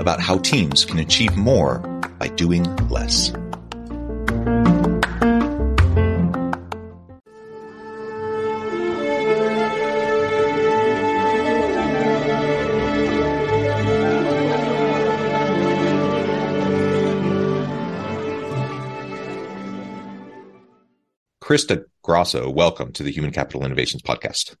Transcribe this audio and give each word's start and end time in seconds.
about 0.00 0.20
how 0.20 0.38
teams 0.38 0.84
can 0.84 0.98
achieve 0.98 1.36
more 1.36 1.78
by 2.18 2.28
doing 2.28 2.64
less. 2.88 3.30
Crista 21.42 21.84
Grasso, 22.02 22.48
welcome 22.48 22.92
to 22.92 23.02
the 23.02 23.10
Human 23.10 23.32
Capital 23.32 23.64
Innovations 23.64 24.02
Podcast. 24.02 24.56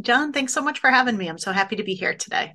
John, 0.00 0.32
thanks 0.32 0.52
so 0.52 0.62
much 0.62 0.78
for 0.78 0.90
having 0.90 1.16
me. 1.16 1.26
I'm 1.28 1.38
so 1.38 1.52
happy 1.52 1.76
to 1.76 1.82
be 1.82 1.94
here 1.94 2.14
today. 2.14 2.54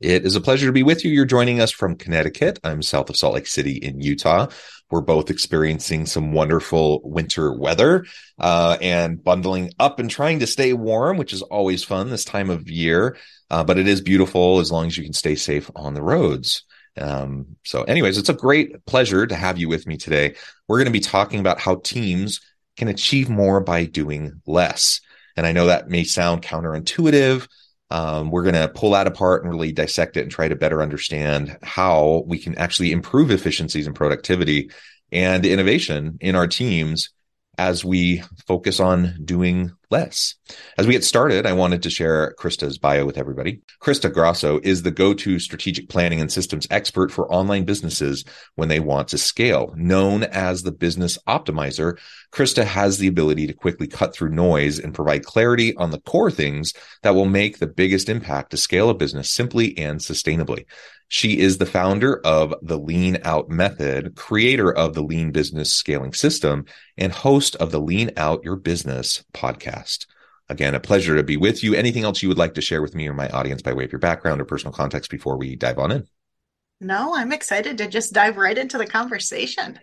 It 0.00 0.24
is 0.24 0.36
a 0.36 0.40
pleasure 0.40 0.66
to 0.66 0.72
be 0.72 0.84
with 0.84 1.04
you. 1.04 1.10
You're 1.10 1.24
joining 1.24 1.60
us 1.60 1.72
from 1.72 1.96
Connecticut. 1.96 2.60
I'm 2.62 2.82
south 2.82 3.10
of 3.10 3.16
Salt 3.16 3.34
Lake 3.34 3.48
City 3.48 3.72
in 3.72 4.00
Utah. 4.00 4.46
We're 4.92 5.00
both 5.00 5.28
experiencing 5.28 6.06
some 6.06 6.30
wonderful 6.30 7.00
winter 7.02 7.52
weather 7.52 8.06
uh, 8.38 8.78
and 8.80 9.22
bundling 9.22 9.72
up 9.80 9.98
and 9.98 10.08
trying 10.08 10.38
to 10.38 10.46
stay 10.46 10.72
warm, 10.72 11.16
which 11.16 11.32
is 11.32 11.42
always 11.42 11.82
fun 11.82 12.10
this 12.10 12.24
time 12.24 12.48
of 12.48 12.70
year. 12.70 13.16
Uh, 13.50 13.64
but 13.64 13.76
it 13.76 13.88
is 13.88 14.00
beautiful 14.00 14.60
as 14.60 14.70
long 14.70 14.86
as 14.86 14.96
you 14.96 15.02
can 15.02 15.12
stay 15.12 15.34
safe 15.34 15.68
on 15.74 15.94
the 15.94 16.02
roads. 16.02 16.62
Um, 16.96 17.56
so, 17.64 17.82
anyways, 17.82 18.18
it's 18.18 18.28
a 18.28 18.34
great 18.34 18.86
pleasure 18.86 19.26
to 19.26 19.34
have 19.34 19.58
you 19.58 19.68
with 19.68 19.88
me 19.88 19.96
today. 19.96 20.36
We're 20.68 20.78
going 20.78 20.86
to 20.86 20.92
be 20.92 21.00
talking 21.00 21.40
about 21.40 21.58
how 21.58 21.76
teams 21.76 22.40
can 22.76 22.86
achieve 22.86 23.28
more 23.28 23.60
by 23.60 23.84
doing 23.84 24.42
less. 24.46 25.00
And 25.36 25.44
I 25.44 25.50
know 25.50 25.66
that 25.66 25.88
may 25.88 26.04
sound 26.04 26.42
counterintuitive. 26.42 27.48
Um, 27.90 28.30
we're 28.30 28.42
going 28.42 28.54
to 28.54 28.68
pull 28.68 28.90
that 28.90 29.06
apart 29.06 29.42
and 29.42 29.52
really 29.52 29.72
dissect 29.72 30.16
it 30.16 30.22
and 30.22 30.30
try 30.30 30.48
to 30.48 30.56
better 30.56 30.82
understand 30.82 31.56
how 31.62 32.24
we 32.26 32.38
can 32.38 32.56
actually 32.56 32.92
improve 32.92 33.30
efficiencies 33.30 33.86
and 33.86 33.96
productivity 33.96 34.70
and 35.10 35.46
innovation 35.46 36.18
in 36.20 36.34
our 36.34 36.46
teams 36.46 37.10
as 37.58 37.84
we 37.84 38.22
focus 38.46 38.80
on 38.80 39.18
doing 39.24 39.72
less. 39.90 40.34
As 40.76 40.86
we 40.86 40.92
get 40.92 41.04
started, 41.04 41.46
I 41.46 41.54
wanted 41.54 41.82
to 41.82 41.90
share 41.90 42.34
Crista's 42.38 42.78
bio 42.78 43.04
with 43.04 43.18
everybody. 43.18 43.62
Crista 43.82 44.12
Grasso 44.12 44.60
is 44.62 44.82
the 44.82 44.90
go-to 44.90 45.38
strategic 45.38 45.88
planning 45.88 46.20
and 46.20 46.30
systems 46.30 46.66
expert 46.70 47.10
for 47.10 47.30
online 47.32 47.64
businesses 47.64 48.24
when 48.54 48.68
they 48.68 48.80
want 48.80 49.08
to 49.08 49.18
scale. 49.18 49.72
Known 49.76 50.24
as 50.24 50.62
the 50.62 50.72
business 50.72 51.18
optimizer, 51.26 51.98
Crista 52.32 52.64
has 52.64 52.98
the 52.98 53.08
ability 53.08 53.46
to 53.46 53.54
quickly 53.54 53.86
cut 53.86 54.14
through 54.14 54.30
noise 54.30 54.78
and 54.78 54.94
provide 54.94 55.24
clarity 55.24 55.74
on 55.76 55.90
the 55.90 56.00
core 56.00 56.30
things 56.30 56.74
that 57.02 57.14
will 57.14 57.26
make 57.26 57.58
the 57.58 57.66
biggest 57.66 58.08
impact 58.08 58.50
to 58.50 58.56
scale 58.56 58.90
a 58.90 58.94
business 58.94 59.30
simply 59.30 59.76
and 59.78 60.00
sustainably. 60.00 60.66
She 61.08 61.38
is 61.38 61.56
the 61.56 61.66
founder 61.66 62.20
of 62.24 62.54
the 62.60 62.78
Lean 62.78 63.18
Out 63.24 63.48
Method, 63.48 64.14
creator 64.14 64.70
of 64.70 64.94
the 64.94 65.02
Lean 65.02 65.32
Business 65.32 65.72
Scaling 65.72 66.12
System, 66.12 66.66
and 66.98 67.12
host 67.12 67.56
of 67.56 67.70
the 67.70 67.80
Lean 67.80 68.10
Out 68.18 68.44
Your 68.44 68.56
Business 68.56 69.24
podcast. 69.32 70.06
Again, 70.50 70.74
a 70.74 70.80
pleasure 70.80 71.16
to 71.16 71.22
be 71.22 71.38
with 71.38 71.64
you. 71.64 71.74
Anything 71.74 72.04
else 72.04 72.22
you 72.22 72.28
would 72.28 72.38
like 72.38 72.54
to 72.54 72.60
share 72.60 72.82
with 72.82 72.94
me 72.94 73.08
or 73.08 73.14
my 73.14 73.28
audience 73.30 73.62
by 73.62 73.72
way 73.72 73.84
of 73.84 73.92
your 73.92 73.98
background 73.98 74.40
or 74.40 74.44
personal 74.44 74.72
context 74.72 75.10
before 75.10 75.38
we 75.38 75.56
dive 75.56 75.78
on 75.78 75.92
in? 75.92 76.06
No, 76.80 77.14
I'm 77.14 77.32
excited 77.32 77.78
to 77.78 77.88
just 77.88 78.12
dive 78.12 78.36
right 78.36 78.56
into 78.56 78.76
the 78.76 78.86
conversation. 78.86 79.80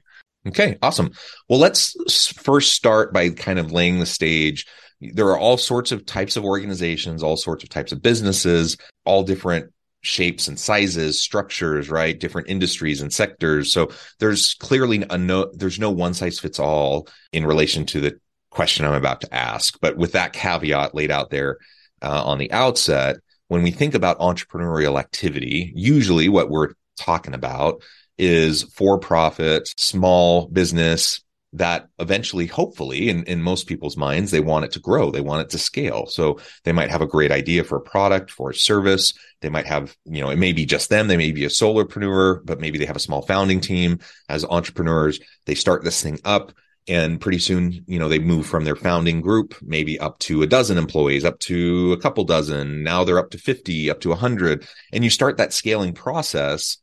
Okay, 0.47 0.77
awesome. 0.81 1.11
Well, 1.49 1.59
let's 1.59 2.31
first 2.33 2.73
start 2.73 3.13
by 3.13 3.31
kind 3.31 3.57
of 3.57 3.71
laying 3.71 3.99
the 3.99 4.05
stage. 4.05 4.67
There 5.01 5.27
are 5.29 5.39
all 5.39 5.57
sorts 5.57 5.91
of 5.91 6.05
types 6.05 6.37
of 6.37 6.45
organizations, 6.45 7.23
all 7.23 7.35
sorts 7.35 7.63
of 7.63 7.69
types 7.69 7.91
of 7.91 8.01
businesses, 8.01 8.77
all 9.05 9.23
different 9.23 9.71
shapes 10.05 10.47
and 10.47 10.59
sizes, 10.59 11.21
structures, 11.21 11.89
right? 11.89 12.19
Different 12.19 12.49
industries 12.49 13.01
and 13.01 13.11
sectors. 13.11 13.73
So 13.73 13.89
there's 14.19 14.53
clearly 14.55 15.03
a 15.09 15.17
no, 15.17 15.51
there's 15.53 15.79
no 15.79 15.91
one 15.91 16.13
size 16.13 16.39
fits 16.39 16.59
all 16.59 17.07
in 17.33 17.45
relation 17.45 17.85
to 17.87 18.01
the 18.01 18.19
question 18.51 18.85
I'm 18.85 18.93
about 18.93 19.21
to 19.21 19.33
ask. 19.33 19.77
But 19.81 19.97
with 19.97 20.13
that 20.13 20.33
caveat 20.33 20.95
laid 20.95 21.11
out 21.11 21.29
there 21.29 21.57
uh, 22.01 22.23
on 22.23 22.37
the 22.37 22.51
outset, 22.51 23.17
when 23.47 23.63
we 23.63 23.71
think 23.71 23.93
about 23.93 24.19
entrepreneurial 24.19 24.99
activity, 24.99 25.71
usually 25.75 26.29
what 26.29 26.49
we're 26.49 26.73
talking 26.97 27.33
about 27.33 27.81
is 28.17 28.63
for 28.63 28.97
profit, 28.97 29.67
small 29.77 30.47
business, 30.47 31.21
that 31.57 31.87
eventually, 31.99 32.47
hopefully, 32.47 33.09
in, 33.09 33.23
in 33.23 33.41
most 33.41 33.67
people's 33.67 33.97
minds, 33.97 34.31
they 34.31 34.39
want 34.39 34.65
it 34.65 34.71
to 34.73 34.79
grow. 34.79 35.09
They 35.09 35.21
want 35.21 35.41
it 35.41 35.49
to 35.51 35.57
scale. 35.57 36.05
So 36.07 36.39
they 36.63 36.71
might 36.71 36.91
have 36.91 37.01
a 37.01 37.07
great 37.07 37.31
idea 37.31 37.63
for 37.63 37.77
a 37.77 37.81
product, 37.81 38.29
for 38.29 38.49
a 38.49 38.55
service. 38.55 39.13
They 39.41 39.49
might 39.49 39.65
have, 39.65 39.95
you 40.05 40.21
know, 40.21 40.29
it 40.29 40.37
may 40.37 40.51
be 40.51 40.65
just 40.65 40.89
them. 40.89 41.07
They 41.07 41.17
may 41.17 41.31
be 41.31 41.45
a 41.45 41.49
solopreneur, 41.49 42.45
but 42.45 42.59
maybe 42.59 42.77
they 42.77 42.85
have 42.85 42.95
a 42.95 42.99
small 42.99 43.21
founding 43.21 43.61
team 43.61 43.99
as 44.27 44.45
entrepreneurs. 44.45 45.19
They 45.45 45.55
start 45.55 45.83
this 45.83 46.01
thing 46.01 46.19
up 46.25 46.51
and 46.87 47.19
pretty 47.19 47.39
soon, 47.39 47.83
you 47.87 47.97
know, 47.97 48.09
they 48.09 48.19
move 48.19 48.45
from 48.45 48.63
their 48.63 48.75
founding 48.75 49.21
group, 49.21 49.55
maybe 49.61 49.99
up 49.99 50.19
to 50.19 50.43
a 50.43 50.47
dozen 50.47 50.77
employees, 50.77 51.25
up 51.25 51.39
to 51.39 51.93
a 51.93 51.97
couple 51.97 52.23
dozen. 52.25 52.83
Now 52.83 53.03
they're 53.03 53.17
up 53.17 53.31
to 53.31 53.37
50, 53.37 53.89
up 53.89 54.01
to 54.01 54.09
100. 54.09 54.67
And 54.93 55.03
you 55.03 55.09
start 55.09 55.37
that 55.37 55.53
scaling 55.53 55.93
process. 55.93 56.77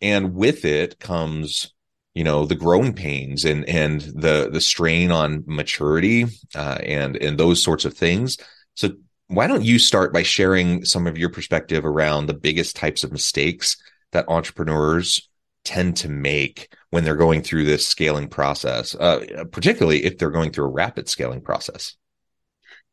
And 0.00 0.34
with 0.34 0.64
it 0.64 1.00
comes 1.00 1.74
you 2.18 2.24
know 2.24 2.44
the 2.44 2.56
growing 2.56 2.92
pains 2.92 3.44
and 3.44 3.64
and 3.68 4.00
the 4.00 4.50
the 4.52 4.60
strain 4.60 5.12
on 5.12 5.44
maturity 5.46 6.26
uh, 6.56 6.78
and 6.82 7.16
and 7.16 7.38
those 7.38 7.62
sorts 7.62 7.84
of 7.84 7.94
things. 7.94 8.38
So 8.74 8.90
why 9.28 9.46
don't 9.46 9.64
you 9.64 9.78
start 9.78 10.12
by 10.12 10.24
sharing 10.24 10.84
some 10.84 11.06
of 11.06 11.16
your 11.16 11.28
perspective 11.28 11.86
around 11.86 12.26
the 12.26 12.34
biggest 12.34 12.74
types 12.74 13.04
of 13.04 13.12
mistakes 13.12 13.76
that 14.10 14.28
entrepreneurs 14.28 15.28
tend 15.64 15.96
to 15.98 16.08
make 16.08 16.74
when 16.90 17.04
they're 17.04 17.14
going 17.14 17.42
through 17.42 17.64
this 17.64 17.86
scaling 17.86 18.26
process 18.26 18.94
uh, 18.94 19.44
particularly 19.52 20.04
if 20.04 20.16
they're 20.16 20.30
going 20.30 20.50
through 20.50 20.64
a 20.64 20.70
rapid 20.70 21.08
scaling 21.08 21.42
process 21.42 21.94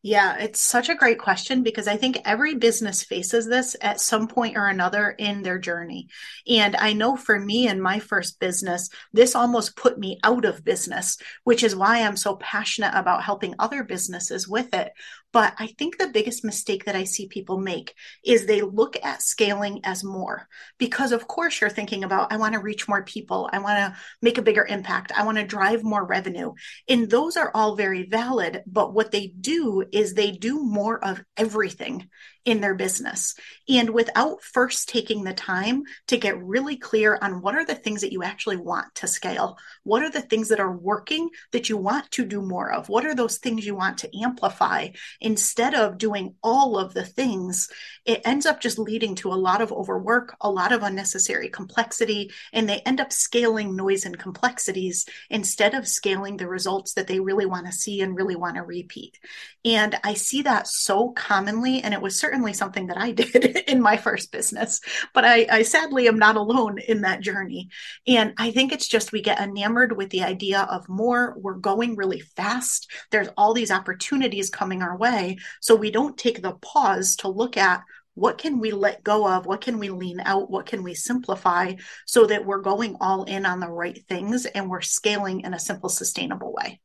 yeah, 0.05 0.37
it's 0.37 0.61
such 0.61 0.89
a 0.89 0.95
great 0.95 1.17
question 1.17 1.63
because 1.63 1.87
I 1.87 1.97
think 1.97 2.19
every 2.25 2.53
business 2.53 3.01
faces 3.01 3.47
this 3.47 3.75
at 3.81 3.99
some 3.99 4.27
point 4.27 4.55
or 4.55 4.67
another 4.67 5.09
in 5.09 5.41
their 5.41 5.57
journey. 5.57 6.09
And 6.47 6.75
I 6.75 6.93
know 6.93 7.15
for 7.15 7.39
me 7.39 7.67
in 7.67 7.81
my 7.81 7.97
first 7.97 8.39
business, 8.39 8.91
this 9.13 9.33
almost 9.33 9.75
put 9.75 9.97
me 9.97 10.19
out 10.23 10.45
of 10.45 10.63
business, 10.63 11.17
which 11.43 11.63
is 11.63 11.75
why 11.75 12.03
I'm 12.03 12.17
so 12.17 12.35
passionate 12.35 12.91
about 12.93 13.23
helping 13.23 13.55
other 13.57 13.83
businesses 13.83 14.47
with 14.47 14.75
it. 14.75 14.91
But 15.35 15.53
I 15.59 15.67
think 15.67 15.97
the 15.97 16.07
biggest 16.07 16.45
mistake 16.45 16.85
that 16.85 16.95
I 16.95 17.03
see 17.03 17.27
people 17.27 17.57
make 17.57 17.93
is 18.23 18.45
they 18.45 18.61
look 18.61 18.95
at 19.03 19.21
scaling 19.21 19.81
as 19.83 20.01
more. 20.01 20.47
Because, 20.77 21.11
of 21.11 21.27
course, 21.27 21.59
you're 21.59 21.69
thinking 21.69 22.05
about, 22.05 22.31
I 22.31 22.37
want 22.37 22.53
to 22.53 22.61
reach 22.61 22.87
more 22.87 23.03
people. 23.03 23.49
I 23.51 23.59
want 23.59 23.77
to 23.79 23.99
make 24.21 24.37
a 24.37 24.41
bigger 24.41 24.65
impact. 24.65 25.11
I 25.13 25.25
want 25.25 25.37
to 25.37 25.43
drive 25.43 25.83
more 25.83 26.05
revenue. 26.05 26.53
And 26.87 27.09
those 27.09 27.35
are 27.35 27.51
all 27.53 27.75
very 27.75 28.07
valid. 28.07 28.63
But 28.65 28.93
what 28.93 29.11
they 29.11 29.27
do 29.27 29.83
is 29.91 30.13
they 30.13 30.31
do 30.31 30.63
more 30.63 31.03
of 31.03 31.21
everything 31.35 32.07
in 32.45 32.61
their 32.61 32.75
business. 32.75 33.35
And 33.67 33.89
without 33.89 34.41
first 34.43 34.87
taking 34.87 35.23
the 35.23 35.33
time 35.33 35.83
to 36.07 36.17
get 36.17 36.41
really 36.43 36.77
clear 36.77 37.17
on 37.21 37.41
what 37.41 37.55
are 37.55 37.65
the 37.65 37.75
things 37.75 38.01
that 38.01 38.11
you 38.11 38.21
actually 38.21 38.57
want 38.57 38.93
to 38.95 39.07
scale, 39.07 39.57
what 39.83 40.03
are 40.03 40.11
the 40.11 40.21
things 40.21 40.49
that 40.49 40.59
are 40.59 40.71
working 40.71 41.29
that 41.51 41.69
you 41.69 41.75
want 41.75 42.09
to 42.11 42.25
do 42.25 42.41
more 42.41 42.71
of, 42.71 42.87
what 42.87 43.05
are 43.05 43.15
those 43.15 43.39
things 43.39 43.65
you 43.65 43.75
want 43.75 43.97
to 43.97 44.21
amplify, 44.21 44.89
instead 45.19 45.73
of 45.73 45.97
doing 45.97 46.35
all 46.43 46.77
of 46.77 46.93
the 46.93 47.05
things, 47.05 47.69
it 48.05 48.21
ends 48.25 48.45
up 48.45 48.61
just 48.61 48.77
leading 48.77 49.15
to 49.15 49.33
a 49.33 49.33
lot 49.33 49.61
of 49.61 49.71
overwork, 49.71 50.35
a 50.41 50.49
lot 50.49 50.71
of 50.71 50.83
unnecessary 50.83 51.49
complexity, 51.49 52.31
and 52.53 52.69
they 52.69 52.79
end 52.81 53.01
up 53.01 53.11
scaling 53.11 53.75
noise 53.75 54.05
and 54.05 54.19
complexities 54.19 55.07
instead 55.31 55.73
of 55.73 55.87
scaling 55.87 56.37
the 56.37 56.47
results 56.47 56.93
that 56.93 57.07
they 57.07 57.19
really 57.19 57.47
want 57.47 57.65
to 57.65 57.71
see 57.71 58.01
and 58.01 58.15
really 58.15 58.35
want 58.35 58.55
to 58.55 58.61
repeat. 58.61 59.17
And 59.63 59.97
I 60.03 60.13
see 60.13 60.43
that 60.43 60.67
so 60.67 61.09
commonly, 61.09 61.81
and 61.81 61.93
it 61.93 62.01
was 62.01 62.19
certainly 62.19 62.34
certainly 62.35 62.51
something 62.51 62.87
that 62.87 62.97
I 62.97 63.11
did 63.11 63.45
in 63.67 63.81
my 63.81 63.95
first 63.95 64.29
business, 64.29 64.81
but 65.13 65.23
I, 65.23 65.47
I 65.49 65.61
sadly 65.61 66.09
am 66.09 66.19
not 66.19 66.35
alone 66.35 66.79
in 66.79 67.01
that 67.01 67.21
journey. 67.21 67.69
And 68.07 68.33
I 68.37 68.51
think 68.51 68.73
it's 68.73 68.89
just 68.89 69.13
we 69.13 69.21
get 69.21 69.39
enamored 69.39 69.95
with 69.95 70.09
the 70.09 70.23
idea 70.23 70.63
of 70.63 70.89
more. 70.89 71.33
We're 71.37 71.53
going 71.53 71.95
really 71.95 72.19
fast. 72.19 72.91
There's 73.09 73.29
all 73.37 73.53
these 73.53 73.71
opportunities 73.71 74.49
coming 74.49 74.81
our 74.81 74.97
way. 74.97 75.37
So 75.61 75.75
we 75.75 75.91
don't 75.91 76.17
take 76.17 76.41
the 76.41 76.55
pause 76.55 77.15
to 77.17 77.29
look 77.29 77.55
at 77.55 77.83
what 78.15 78.37
can 78.37 78.59
we 78.59 78.71
let 78.71 79.01
go 79.03 79.25
of 79.27 79.45
what 79.45 79.59
can 79.59 79.77
we 79.77 79.89
lean 79.89 80.21
out 80.21 80.49
what 80.49 80.65
can 80.65 80.83
we 80.83 80.93
simplify 80.93 81.73
so 82.05 82.25
that 82.25 82.45
we're 82.45 82.61
going 82.61 82.95
all 83.01 83.25
in 83.25 83.45
on 83.45 83.59
the 83.59 83.67
right 83.67 84.05
things 84.07 84.45
and 84.45 84.69
we're 84.69 84.79
scaling 84.79 85.41
in 85.41 85.53
a 85.53 85.59
simple 85.59 85.89
sustainable 85.89 86.53
way 86.53 86.79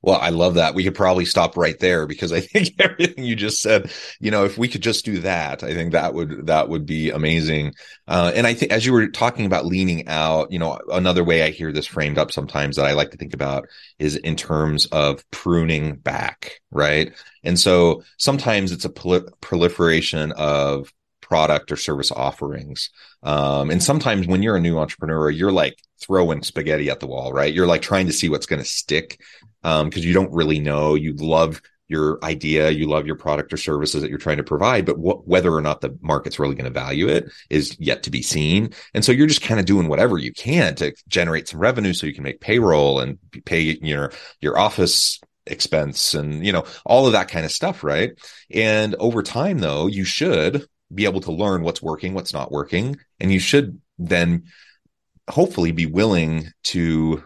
well, 0.00 0.18
I 0.20 0.30
love 0.30 0.54
that. 0.54 0.74
We 0.74 0.84
could 0.84 0.94
probably 0.94 1.24
stop 1.24 1.56
right 1.56 1.78
there 1.78 2.06
because 2.06 2.32
I 2.32 2.40
think 2.40 2.74
everything 2.78 3.24
you 3.24 3.34
just 3.34 3.60
said, 3.60 3.90
you 4.20 4.30
know, 4.30 4.44
if 4.44 4.56
we 4.56 4.68
could 4.68 4.82
just 4.82 5.04
do 5.04 5.18
that, 5.20 5.62
I 5.62 5.74
think 5.74 5.92
that 5.92 6.14
would 6.14 6.46
that 6.46 6.68
would 6.68 6.86
be 6.86 7.10
amazing. 7.10 7.74
Uh, 8.06 8.32
and 8.34 8.46
I 8.46 8.54
think 8.54 8.72
as 8.72 8.86
you 8.86 8.92
were 8.92 9.08
talking 9.08 9.46
about 9.46 9.66
leaning 9.66 10.06
out, 10.06 10.52
you 10.52 10.58
know, 10.58 10.78
another 10.92 11.24
way 11.24 11.42
I 11.42 11.50
hear 11.50 11.72
this 11.72 11.86
framed 11.86 12.18
up 12.18 12.30
sometimes 12.30 12.76
that 12.76 12.86
I 12.86 12.92
like 12.92 13.10
to 13.10 13.16
think 13.16 13.34
about 13.34 13.66
is 13.98 14.16
in 14.16 14.36
terms 14.36 14.86
of 14.86 15.28
pruning 15.30 15.96
back, 15.96 16.60
right? 16.70 17.12
And 17.42 17.58
so 17.58 18.04
sometimes 18.18 18.72
it's 18.72 18.84
a 18.84 18.90
proliferation 18.90 20.32
of 20.32 20.92
product 21.28 21.70
or 21.70 21.76
service 21.76 22.10
offerings. 22.10 22.90
Um, 23.22 23.70
and 23.70 23.82
sometimes 23.82 24.26
when 24.26 24.42
you're 24.42 24.56
a 24.56 24.60
new 24.60 24.78
entrepreneur, 24.78 25.28
you're 25.28 25.52
like 25.52 25.78
throwing 26.00 26.42
spaghetti 26.42 26.88
at 26.88 27.00
the 27.00 27.06
wall, 27.06 27.32
right? 27.32 27.52
You're 27.52 27.66
like 27.66 27.82
trying 27.82 28.06
to 28.06 28.12
see 28.12 28.28
what's 28.28 28.46
going 28.46 28.62
to 28.62 28.68
stick 28.68 29.20
because 29.62 29.82
um, 29.82 29.90
you 30.02 30.12
don't 30.12 30.32
really 30.32 30.60
know. 30.60 30.94
You 30.94 31.14
love 31.14 31.60
your 31.88 32.22
idea, 32.22 32.70
you 32.70 32.86
love 32.86 33.06
your 33.06 33.16
product 33.16 33.52
or 33.52 33.56
services 33.56 34.02
that 34.02 34.10
you're 34.10 34.18
trying 34.18 34.36
to 34.36 34.44
provide, 34.44 34.84
but 34.84 34.96
wh- 34.96 35.26
whether 35.26 35.52
or 35.52 35.62
not 35.62 35.80
the 35.80 35.96
market's 36.02 36.38
really 36.38 36.54
going 36.54 36.70
to 36.70 36.70
value 36.70 37.08
it 37.08 37.30
is 37.48 37.76
yet 37.80 38.02
to 38.02 38.10
be 38.10 38.20
seen. 38.20 38.70
And 38.92 39.04
so 39.04 39.10
you're 39.10 39.26
just 39.26 39.42
kind 39.42 39.58
of 39.58 39.66
doing 39.66 39.88
whatever 39.88 40.18
you 40.18 40.32
can 40.32 40.74
to 40.76 40.94
generate 41.08 41.48
some 41.48 41.60
revenue 41.60 41.94
so 41.94 42.06
you 42.06 42.14
can 42.14 42.24
make 42.24 42.40
payroll 42.40 43.00
and 43.00 43.18
pay 43.46 43.60
your 43.60 44.12
your 44.40 44.58
office 44.58 45.18
expense 45.46 46.12
and 46.12 46.44
you 46.44 46.52
know 46.52 46.64
all 46.84 47.06
of 47.06 47.12
that 47.12 47.28
kind 47.28 47.46
of 47.46 47.52
stuff, 47.52 47.82
right? 47.82 48.12
And 48.50 48.94
over 48.96 49.22
time 49.22 49.58
though, 49.58 49.86
you 49.86 50.04
should 50.04 50.66
be 50.94 51.04
able 51.04 51.22
to 51.22 51.32
learn 51.32 51.62
what's 51.62 51.82
working, 51.82 52.12
what's 52.12 52.34
not 52.34 52.52
working, 52.52 52.96
and 53.18 53.32
you 53.32 53.38
should 53.40 53.80
then 53.98 54.44
hopefully 55.28 55.72
be 55.72 55.86
willing 55.86 56.50
to 56.64 57.24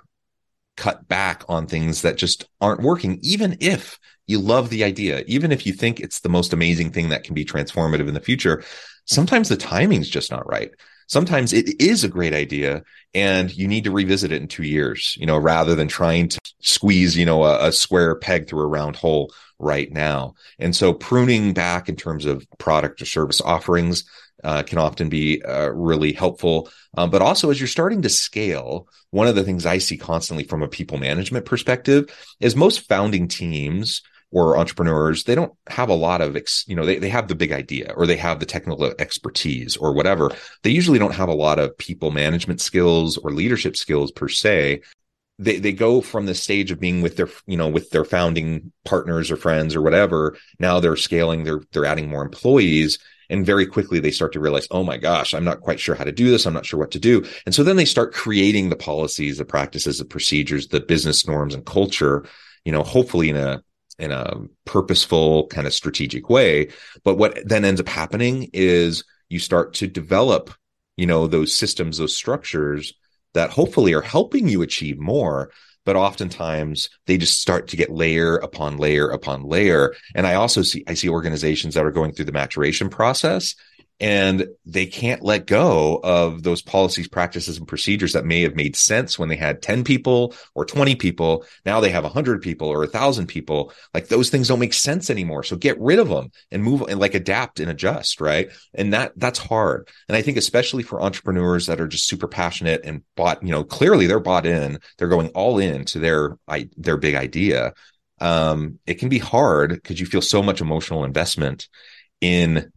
cut 0.77 1.07
back 1.09 1.45
on 1.49 1.67
things 1.67 2.03
that 2.03 2.17
just 2.17 2.47
aren't 2.61 2.83
working, 2.83 3.19
even 3.23 3.57
if 3.61 3.99
you 4.27 4.39
love 4.39 4.71
the 4.71 4.85
idea, 4.85 5.23
even 5.27 5.53
if 5.53 5.67
you 5.67 5.73
think 5.73 6.01
it's 6.01 6.21
the 6.21 6.29
most 6.29 6.53
amazing 6.53 6.91
thing 6.91 7.11
that 7.11 7.25
can 7.25 7.35
be 7.35 7.45
transformative 7.45 8.09
in 8.09 8.15
the 8.15 8.21
future. 8.21 8.63
Sometimes 9.05 9.49
the 9.49 9.57
timing's 9.57 10.09
just 10.09 10.31
not 10.31 10.49
right. 10.49 10.71
Sometimes 11.09 11.53
it 11.53 11.81
is 11.81 12.05
a 12.05 12.09
great 12.09 12.33
idea 12.33 12.83
and 13.13 13.55
you 13.55 13.69
need 13.69 13.85
to 13.85 13.91
revisit 13.91 14.33
it 14.33 14.41
in 14.41 14.49
two 14.49 14.63
years, 14.63 15.17
you 15.19 15.27
know, 15.27 15.37
rather 15.37 15.75
than 15.75 15.89
trying 15.89 16.29
to 16.29 16.41
squeeze, 16.61 17.17
you 17.17 17.27
know, 17.27 17.45
a, 17.45 17.69
a 17.69 17.73
square 17.73 18.15
peg 18.15 18.49
through 18.49 18.63
a 18.63 18.67
round 18.67 18.97
hole 18.97 19.31
right 19.59 19.93
now. 19.93 20.35
And 20.59 20.75
so 20.75 20.95
pruning 20.95 21.53
back 21.53 21.89
in 21.89 21.97
terms 21.97 22.25
of 22.25 22.47
product 22.59 23.03
or 23.03 23.05
service 23.05 23.41
offerings 23.41 24.05
uh, 24.43 24.62
can 24.62 24.79
often 24.79 25.09
be 25.09 25.43
uh, 25.43 25.69
really 25.69 26.12
helpful. 26.12 26.71
Um, 26.97 27.11
but 27.11 27.23
also, 27.23 27.50
as 27.50 27.61
you're 27.61 27.69
starting 27.69 28.03
to 28.03 28.09
scale, 28.09 28.89
one 29.11 29.27
of 29.27 29.35
the 29.35 29.44
things 29.44 29.67
I 29.67 29.79
see 29.79 29.97
constantly 29.97 30.44
from 30.44 30.62
a 30.62 30.69
people 30.69 30.99
management 30.99 31.44
perspective 31.44 32.11
is 32.41 32.56
most 32.56 32.89
founding 32.89 33.29
teams 33.29 34.03
or 34.31 34.56
entrepreneurs, 34.56 35.25
they 35.25 35.35
don't 35.35 35.53
have 35.69 35.91
a 35.91 35.94
lot 35.94 36.23
of, 36.23 36.37
ex, 36.37 36.65
you 36.67 36.75
know, 36.75 36.87
they, 36.87 36.99
they 36.99 37.11
have 37.11 37.29
the 37.29 37.35
big 37.35 37.53
idea 37.53 37.93
or 37.97 38.06
they 38.06 38.17
have 38.17 38.41
the 38.41 38.47
technical 38.47 38.93
expertise 38.99 39.77
or 39.77 39.93
whatever. 39.93 40.31
They 40.62 40.71
usually 40.71 40.99
don't 40.99 41.15
have 41.15 41.29
a 41.29 41.35
lot 41.35 41.59
of 41.59 41.77
people 41.77 42.11
management 42.11 42.61
skills 42.61 43.19
or 43.19 43.31
leadership 43.31 43.77
skills 43.77 44.11
per 44.11 44.29
se 44.29 44.81
they 45.39 45.59
they 45.59 45.73
go 45.73 46.00
from 46.00 46.27
the 46.27 46.35
stage 46.35 46.71
of 46.71 46.81
being 46.81 47.03
with 47.03 47.17
their 47.17 47.29
you 47.47 47.56
know 47.56 47.69
with 47.69 47.91
their 47.91 48.05
founding 48.05 48.73
partners 48.85 49.31
or 49.31 49.37
friends 49.37 49.75
or 49.75 49.83
whatever 49.83 50.37
now 50.59 50.79
they're 50.79 50.97
scaling 50.97 51.44
they're 51.44 51.62
they're 51.73 51.87
adding 51.87 52.09
more 52.09 52.23
employees 52.23 52.99
and 53.32 53.46
very 53.46 53.67
quickly 53.67 53.99
they 53.99 54.11
start 54.11 54.32
to 54.32 54.40
realize 54.40 54.69
oh 54.70 54.84
my 54.84 54.96
gosh 54.96 55.34
i'm 55.34 55.44
not 55.44 55.61
quite 55.61 55.81
sure 55.81 55.94
how 55.94 56.05
to 56.05 56.12
do 56.12 56.31
this. 56.31 56.46
I'm 56.46 56.55
not 56.55 56.67
sure 56.67 56.79
what 56.79 56.90
to 56.93 56.99
do. 57.00 57.25
And 57.46 57.55
so 57.55 57.62
then 57.64 57.76
they 57.76 57.84
start 57.84 58.12
creating 58.12 58.69
the 58.69 58.76
policies 58.76 59.38
the 59.38 59.44
practices 59.44 59.99
the 59.99 60.05
procedures 60.05 60.69
the 60.69 60.81
business 60.81 61.26
norms 61.26 61.55
and 61.55 61.64
culture 61.64 62.25
you 62.64 62.73
know 62.73 62.82
hopefully 62.82 63.31
in 63.31 63.37
a 63.37 63.62
in 63.99 64.11
a 64.11 64.34
purposeful 64.64 65.46
kind 65.49 65.67
of 65.67 65.75
strategic 65.75 66.29
way. 66.29 66.69
But 67.05 67.17
what 67.17 67.38
then 67.44 67.64
ends 67.64 67.81
up 67.81 67.88
happening 67.88 68.50
is 68.52 69.05
you 69.29 69.38
start 69.38 69.75
to 69.75 69.87
develop 69.87 70.50
you 70.96 71.06
know 71.06 71.26
those 71.26 71.56
systems 71.56 71.99
those 71.99 72.17
structures 72.17 72.93
that 73.34 73.50
hopefully 73.50 73.94
are 73.94 74.02
helping 74.02 74.49
you 74.49 74.62
achieve 74.62 74.99
more 74.99 75.50
but 75.84 75.96
oftentimes 75.96 76.90
they 77.06 77.17
just 77.17 77.40
start 77.40 77.69
to 77.69 77.76
get 77.76 77.90
layer 77.90 78.37
upon 78.37 78.76
layer 78.76 79.11
upon 79.11 79.43
layer. 79.44 79.94
And 80.14 80.26
i 80.26 80.34
also 80.34 80.62
see 80.62 80.84
i 80.87 80.94
see 80.94 81.08
organizations 81.08 81.75
that 81.75 81.84
are 81.84 81.90
going 81.90 82.12
through 82.12 82.26
the 82.26 82.32
maturation 82.32 82.88
process 82.88 83.55
and 84.00 84.49
they 84.67 84.87
can't 84.87 85.23
let 85.23 85.47
go 85.47 86.00
of 86.03 86.43
those 86.43 86.61
policies, 86.61 87.06
practices, 87.06 87.59
and 87.59 87.69
procedures 87.69 88.15
that 88.15 88.25
may 88.25 88.43
have 88.43 88.56
made 88.56 88.75
sense 88.75 89.17
when 89.19 89.29
they 89.29 89.37
had 89.37 89.62
10 89.62 89.85
people 89.85 90.35
or 90.55 90.65
20 90.65 90.97
people. 90.97 91.44
Now 91.65 91.81
they 91.81 91.91
have 91.91 92.03
100 92.03 92.43
people 92.43 92.69
or 92.69 92.79
1,000 92.79 93.27
people. 93.29 93.73
Like 93.94 94.09
those 94.09 94.29
things 94.29 94.49
don't 94.49 94.59
make 94.59 94.73
sense 94.73 95.09
anymore. 95.09 95.44
So 95.44 95.55
get 95.56 95.81
rid 95.81 96.00
of 96.00 96.09
them 96.09 96.33
and 96.50 96.65
move 96.65 96.83
and 96.89 96.99
like 96.99 97.15
adapt 97.15 97.61
and 97.61 97.71
adjust, 97.71 98.21
right? 98.21 98.50
And 98.75 98.93
that 98.93 99.12
that's 99.17 99.39
hard. 99.39 99.89
And 100.09 100.17
I 100.17 100.23
think 100.23 100.37
especially 100.37 100.83
for 100.83 101.00
entrepreneurs 101.00 101.67
that 101.67 101.81
are 101.81 101.89
just 101.89 102.09
super 102.09 102.27
passionate 102.27 102.81
and 102.85 103.03
bought, 103.17 103.43
you 103.43 103.50
know, 103.50 103.62
clearly 103.62 104.06
they're 104.06 104.19
bought 104.19 104.47
in, 104.47 104.79
they're 104.99 105.09
going 105.09 105.29
all 105.29 105.59
in 105.59 105.85
to 105.87 106.00
their 106.00 106.39
their 106.77 106.97
big 106.97 107.15
idea. 107.15 107.72
Um, 108.20 108.79
it 108.87 108.94
can 108.94 109.08
be 109.08 109.19
hard 109.19 109.70
because 109.70 110.01
you 110.01 110.06
feel 110.06 110.22
so 110.22 110.43
much 110.43 110.61
emotional 110.61 111.05
investment 111.05 111.69
in 112.20 112.72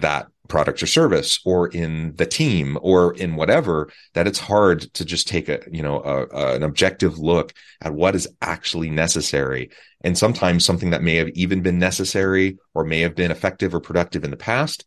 that 0.00 0.28
product 0.48 0.82
or 0.82 0.86
service 0.86 1.40
or 1.44 1.68
in 1.68 2.16
the 2.16 2.24
team 2.24 2.78
or 2.80 3.14
in 3.14 3.36
whatever 3.36 3.90
that 4.14 4.26
it's 4.26 4.38
hard 4.38 4.80
to 4.94 5.04
just 5.04 5.28
take 5.28 5.48
a 5.48 5.60
you 5.70 5.82
know 5.82 6.00
a, 6.02 6.26
a, 6.26 6.54
an 6.56 6.62
objective 6.62 7.18
look 7.18 7.52
at 7.82 7.92
what 7.92 8.14
is 8.14 8.28
actually 8.40 8.90
necessary. 8.90 9.70
And 10.02 10.16
sometimes 10.16 10.64
something 10.64 10.90
that 10.90 11.02
may 11.02 11.16
have 11.16 11.28
even 11.30 11.60
been 11.60 11.78
necessary 11.78 12.56
or 12.74 12.84
may 12.84 13.00
have 13.00 13.14
been 13.14 13.30
effective 13.30 13.74
or 13.74 13.80
productive 13.80 14.24
in 14.24 14.30
the 14.30 14.36
past 14.36 14.86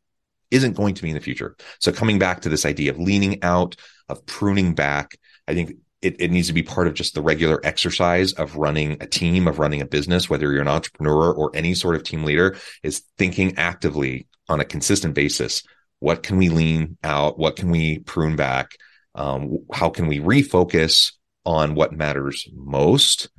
isn't 0.49 0.73
going 0.73 0.95
to 0.95 1.01
be 1.01 1.09
in 1.09 1.15
the 1.15 1.21
future. 1.21 1.55
So 1.79 1.91
coming 1.91 2.19
back 2.19 2.41
to 2.41 2.49
this 2.49 2.65
idea 2.65 2.91
of 2.91 2.99
leaning 2.99 3.41
out 3.43 3.75
of 4.11 4.25
pruning 4.25 4.75
back 4.75 5.17
i 5.47 5.53
think 5.53 5.73
it, 6.01 6.19
it 6.19 6.31
needs 6.31 6.47
to 6.47 6.53
be 6.53 6.63
part 6.63 6.87
of 6.87 6.93
just 6.93 7.15
the 7.15 7.21
regular 7.21 7.59
exercise 7.63 8.33
of 8.33 8.55
running 8.55 8.97
a 9.01 9.07
team 9.07 9.47
of 9.47 9.57
running 9.57 9.81
a 9.81 9.85
business 9.85 10.29
whether 10.29 10.51
you're 10.51 10.61
an 10.61 10.67
entrepreneur 10.67 11.31
or 11.31 11.51
any 11.55 11.73
sort 11.73 11.95
of 11.95 12.03
team 12.03 12.23
leader 12.23 12.57
is 12.83 13.03
thinking 13.17 13.57
actively 13.57 14.27
on 14.51 14.59
a 14.59 14.65
consistent 14.65 15.15
basis. 15.15 15.63
What 15.99 16.23
can 16.23 16.37
we 16.37 16.49
lean 16.49 16.97
out? 17.03 17.39
What 17.39 17.55
can 17.55 17.69
we 17.69 17.99
prune 17.99 18.35
back? 18.35 18.71
Um, 19.15 19.59
how 19.73 19.89
can 19.89 20.07
we 20.07 20.19
refocus 20.19 21.13
on 21.45 21.75
what 21.75 21.93
matters 21.93 22.47
most 22.53 23.29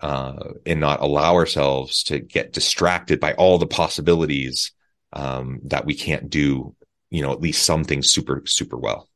uh, 0.00 0.52
and 0.64 0.80
not 0.80 1.00
allow 1.00 1.34
ourselves 1.34 2.02
to 2.04 2.18
get 2.18 2.52
distracted 2.52 3.18
by 3.18 3.32
all 3.34 3.58
the 3.58 3.66
possibilities 3.66 4.72
um, 5.12 5.60
that 5.64 5.86
we 5.86 5.94
can't 5.94 6.28
do 6.28 6.74
you 7.10 7.22
know 7.22 7.32
at 7.32 7.40
least 7.40 7.64
something 7.64 8.02
super 8.02 8.42
super 8.44 8.76
well 8.76 9.08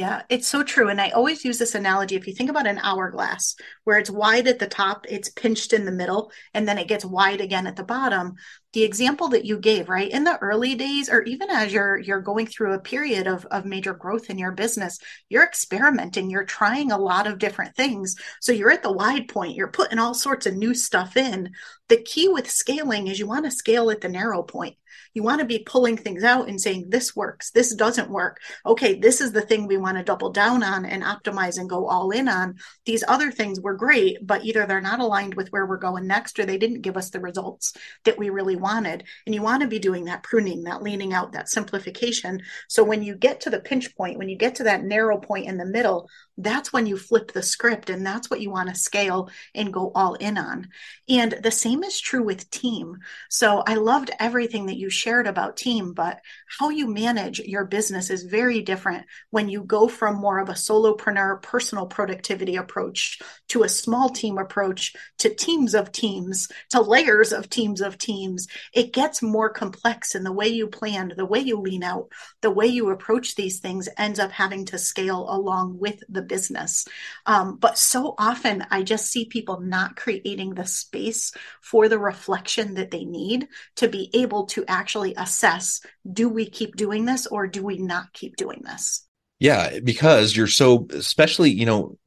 Yeah, 0.00 0.22
it's 0.30 0.46
so 0.46 0.62
true. 0.62 0.88
And 0.88 1.00
I 1.00 1.10
always 1.10 1.44
use 1.44 1.58
this 1.58 1.74
analogy. 1.74 2.14
If 2.14 2.26
you 2.26 2.32
think 2.32 2.48
about 2.48 2.66
an 2.66 2.78
hourglass 2.78 3.56
where 3.84 3.98
it's 3.98 4.08
wide 4.08 4.46
at 4.46 4.58
the 4.60 4.68
top, 4.68 5.04
it's 5.08 5.28
pinched 5.28 5.72
in 5.72 5.84
the 5.84 5.90
middle, 5.92 6.30
and 6.54 6.66
then 6.66 6.78
it 6.78 6.86
gets 6.88 7.04
wide 7.04 7.40
again 7.40 7.66
at 7.66 7.76
the 7.76 7.82
bottom. 7.82 8.36
the 8.72 8.84
example 8.84 9.28
that 9.28 9.44
you 9.44 9.58
gave 9.58 9.88
right 9.88 10.10
in 10.10 10.22
the 10.24 10.38
early 10.38 10.76
days 10.76 11.10
or 11.10 11.22
even 11.24 11.50
as 11.50 11.72
you're 11.72 11.98
you're 11.98 12.20
going 12.22 12.46
through 12.46 12.72
a 12.74 12.78
period 12.80 13.26
of, 13.26 13.44
of 13.50 13.64
major 13.66 13.92
growth 13.92 14.30
in 14.30 14.38
your 14.38 14.52
business 14.52 14.98
you're 15.28 15.42
experimenting 15.44 16.30
you're 16.30 16.44
trying 16.44 16.92
a 16.92 16.98
lot 16.98 17.26
of 17.26 17.38
different 17.38 17.74
things 17.74 18.14
so 18.40 18.52
you're 18.52 18.70
at 18.70 18.82
the 18.84 18.92
wide 18.92 19.26
point 19.28 19.56
you're 19.56 19.66
putting 19.78 19.98
all 19.98 20.14
sorts 20.14 20.46
of 20.46 20.54
new 20.54 20.72
stuff 20.72 21.16
in 21.16 21.50
the 21.88 21.96
key 22.02 22.28
with 22.28 22.48
scaling 22.48 23.08
is 23.08 23.18
you 23.18 23.26
want 23.26 23.44
to 23.44 23.50
scale 23.50 23.90
at 23.90 24.00
the 24.00 24.08
narrow 24.08 24.42
point 24.42 24.76
you 25.14 25.22
want 25.22 25.40
to 25.40 25.46
be 25.46 25.60
pulling 25.60 25.96
things 25.96 26.24
out 26.24 26.48
and 26.48 26.60
saying, 26.60 26.86
this 26.88 27.14
works, 27.16 27.50
this 27.50 27.74
doesn't 27.74 28.10
work. 28.10 28.38
Okay, 28.64 28.98
this 28.98 29.20
is 29.20 29.32
the 29.32 29.40
thing 29.40 29.66
we 29.66 29.76
want 29.76 29.96
to 29.96 30.04
double 30.04 30.30
down 30.30 30.62
on 30.62 30.84
and 30.84 31.02
optimize 31.02 31.58
and 31.58 31.68
go 31.68 31.86
all 31.86 32.10
in 32.10 32.28
on. 32.28 32.56
These 32.84 33.04
other 33.08 33.30
things 33.30 33.60
were 33.60 33.74
great, 33.74 34.24
but 34.26 34.44
either 34.44 34.66
they're 34.66 34.80
not 34.80 35.00
aligned 35.00 35.34
with 35.34 35.48
where 35.50 35.66
we're 35.66 35.78
going 35.78 36.06
next 36.06 36.38
or 36.38 36.46
they 36.46 36.58
didn't 36.58 36.82
give 36.82 36.96
us 36.96 37.10
the 37.10 37.20
results 37.20 37.74
that 38.04 38.18
we 38.18 38.30
really 38.30 38.56
wanted. 38.56 39.04
And 39.26 39.34
you 39.34 39.42
want 39.42 39.62
to 39.62 39.68
be 39.68 39.78
doing 39.78 40.04
that 40.04 40.22
pruning, 40.22 40.64
that 40.64 40.82
leaning 40.82 41.12
out, 41.12 41.32
that 41.32 41.48
simplification. 41.48 42.42
So 42.68 42.84
when 42.84 43.02
you 43.02 43.14
get 43.14 43.40
to 43.42 43.50
the 43.50 43.60
pinch 43.60 43.94
point, 43.96 44.18
when 44.18 44.28
you 44.28 44.36
get 44.36 44.56
to 44.56 44.64
that 44.64 44.84
narrow 44.84 45.18
point 45.18 45.46
in 45.46 45.56
the 45.56 45.66
middle, 45.66 46.08
that's 46.42 46.72
when 46.72 46.86
you 46.86 46.96
flip 46.96 47.32
the 47.32 47.42
script 47.42 47.90
and 47.90 48.04
that's 48.04 48.30
what 48.30 48.40
you 48.40 48.50
want 48.50 48.68
to 48.68 48.74
scale 48.74 49.30
and 49.54 49.72
go 49.72 49.92
all 49.94 50.14
in 50.14 50.38
on. 50.38 50.68
And 51.08 51.32
the 51.42 51.50
same 51.50 51.82
is 51.82 52.00
true 52.00 52.22
with 52.22 52.50
team. 52.50 52.98
So 53.28 53.62
I 53.66 53.74
loved 53.74 54.10
everything 54.18 54.66
that 54.66 54.76
you 54.76 54.90
shared 54.90 55.26
about 55.26 55.56
team, 55.56 55.92
but 55.92 56.20
how 56.58 56.70
you 56.70 56.86
manage 56.86 57.40
your 57.40 57.64
business 57.64 58.10
is 58.10 58.22
very 58.24 58.62
different 58.62 59.06
when 59.30 59.48
you 59.48 59.62
go 59.62 59.88
from 59.88 60.16
more 60.16 60.38
of 60.38 60.48
a 60.48 60.54
solopreneur 60.54 61.42
personal 61.42 61.86
productivity 61.86 62.56
approach 62.56 63.20
to 63.48 63.62
a 63.62 63.68
small 63.68 64.08
team 64.08 64.38
approach 64.38 64.94
to 65.18 65.34
teams 65.34 65.74
of 65.74 65.92
teams 65.92 66.48
to 66.70 66.80
layers 66.80 67.32
of 67.32 67.48
teams 67.48 67.80
of 67.80 67.98
teams. 67.98 68.46
It 68.72 68.92
gets 68.92 69.22
more 69.22 69.50
complex 69.50 70.14
in 70.14 70.24
the 70.24 70.32
way 70.32 70.48
you 70.48 70.66
plan, 70.68 71.12
the 71.16 71.26
way 71.26 71.40
you 71.40 71.60
lean 71.60 71.82
out, 71.82 72.08
the 72.40 72.50
way 72.50 72.66
you 72.66 72.90
approach 72.90 73.34
these 73.34 73.60
things 73.60 73.88
ends 73.98 74.18
up 74.18 74.30
having 74.30 74.64
to 74.66 74.78
scale 74.78 75.26
along 75.28 75.78
with 75.78 76.02
the 76.08 76.22
business. 76.30 76.86
Um, 77.26 77.56
but 77.56 77.76
so 77.76 78.14
often 78.16 78.64
I 78.70 78.82
just 78.82 79.10
see 79.10 79.26
people 79.26 79.60
not 79.60 79.96
creating 79.96 80.54
the 80.54 80.64
space 80.64 81.32
for 81.60 81.88
the 81.88 81.98
reflection 81.98 82.74
that 82.74 82.90
they 82.90 83.04
need 83.04 83.48
to 83.76 83.88
be 83.88 84.08
able 84.14 84.46
to 84.46 84.64
actually 84.66 85.14
assess 85.16 85.80
do 86.10 86.28
we 86.28 86.48
keep 86.48 86.76
doing 86.76 87.04
this 87.04 87.26
or 87.26 87.46
do 87.46 87.62
we 87.62 87.76
not 87.76 88.12
keep 88.14 88.36
doing 88.36 88.62
this? 88.64 89.04
Yeah, 89.40 89.80
because 89.82 90.36
you're 90.36 90.46
so, 90.46 90.86
especially, 90.90 91.50
you 91.50 91.66
know, 91.66 91.98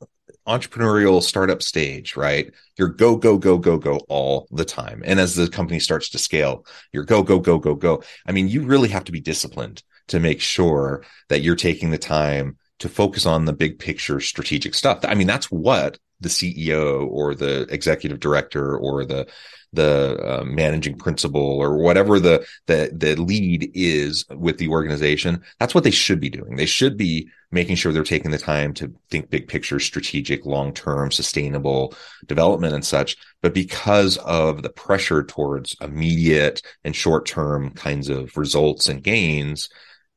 entrepreneurial 0.47 1.21
startup 1.21 1.61
stage, 1.61 2.15
right? 2.15 2.53
You're 2.77 2.89
go, 2.89 3.15
go, 3.15 3.37
go, 3.37 3.57
go, 3.57 3.77
go 3.77 3.97
all 4.07 4.47
the 4.51 4.65
time. 4.65 5.01
And 5.05 5.19
as 5.19 5.35
the 5.35 5.49
company 5.49 5.79
starts 5.79 6.09
to 6.09 6.17
scale, 6.17 6.65
you're 6.91 7.05
go, 7.05 7.23
go, 7.23 7.39
go, 7.39 7.57
go, 7.57 7.75
go. 7.75 8.03
I 8.25 8.31
mean, 8.31 8.47
you 8.47 8.63
really 8.63 8.89
have 8.89 9.05
to 9.05 9.11
be 9.11 9.21
disciplined 9.21 9.83
to 10.09 10.19
make 10.19 10.41
sure 10.41 11.03
that 11.29 11.41
you're 11.41 11.55
taking 11.55 11.91
the 11.91 11.97
time 11.97 12.57
to 12.83 12.89
focus 12.89 13.25
on 13.25 13.45
the 13.45 13.53
big 13.53 13.79
picture 13.79 14.19
strategic 14.19 14.73
stuff. 14.73 14.99
I 15.03 15.15
mean, 15.15 15.25
that's 15.25 15.49
what 15.49 15.99
the 16.19 16.27
CEO 16.27 17.07
or 17.07 17.33
the 17.33 17.61
executive 17.69 18.19
director 18.19 18.77
or 18.77 19.05
the 19.05 19.25
the 19.71 20.19
uh, 20.21 20.43
managing 20.43 20.97
principal 20.97 21.41
or 21.41 21.77
whatever 21.77 22.19
the 22.19 22.45
the 22.67 22.91
the 22.93 23.15
lead 23.15 23.71
is 23.73 24.25
with 24.29 24.57
the 24.59 24.67
organization 24.67 25.41
that's 25.59 25.73
what 25.73 25.83
they 25.83 25.89
should 25.89 26.19
be 26.19 26.29
doing 26.29 26.55
they 26.55 26.65
should 26.65 26.95
be 26.95 27.27
making 27.51 27.75
sure 27.75 27.91
they're 27.91 28.03
taking 28.03 28.29
the 28.29 28.37
time 28.37 28.71
to 28.71 28.93
think 29.09 29.31
big 29.31 29.47
picture 29.47 29.79
strategic 29.79 30.45
long 30.45 30.73
term 30.73 31.09
sustainable 31.09 31.95
development 32.27 32.75
and 32.75 32.85
such 32.85 33.17
but 33.41 33.53
because 33.53 34.17
of 34.17 34.61
the 34.61 34.69
pressure 34.69 35.23
towards 35.23 35.75
immediate 35.81 36.61
and 36.83 36.95
short 36.95 37.25
term 37.25 37.71
kinds 37.71 38.09
of 38.09 38.37
results 38.37 38.87
and 38.87 39.01
gains 39.01 39.69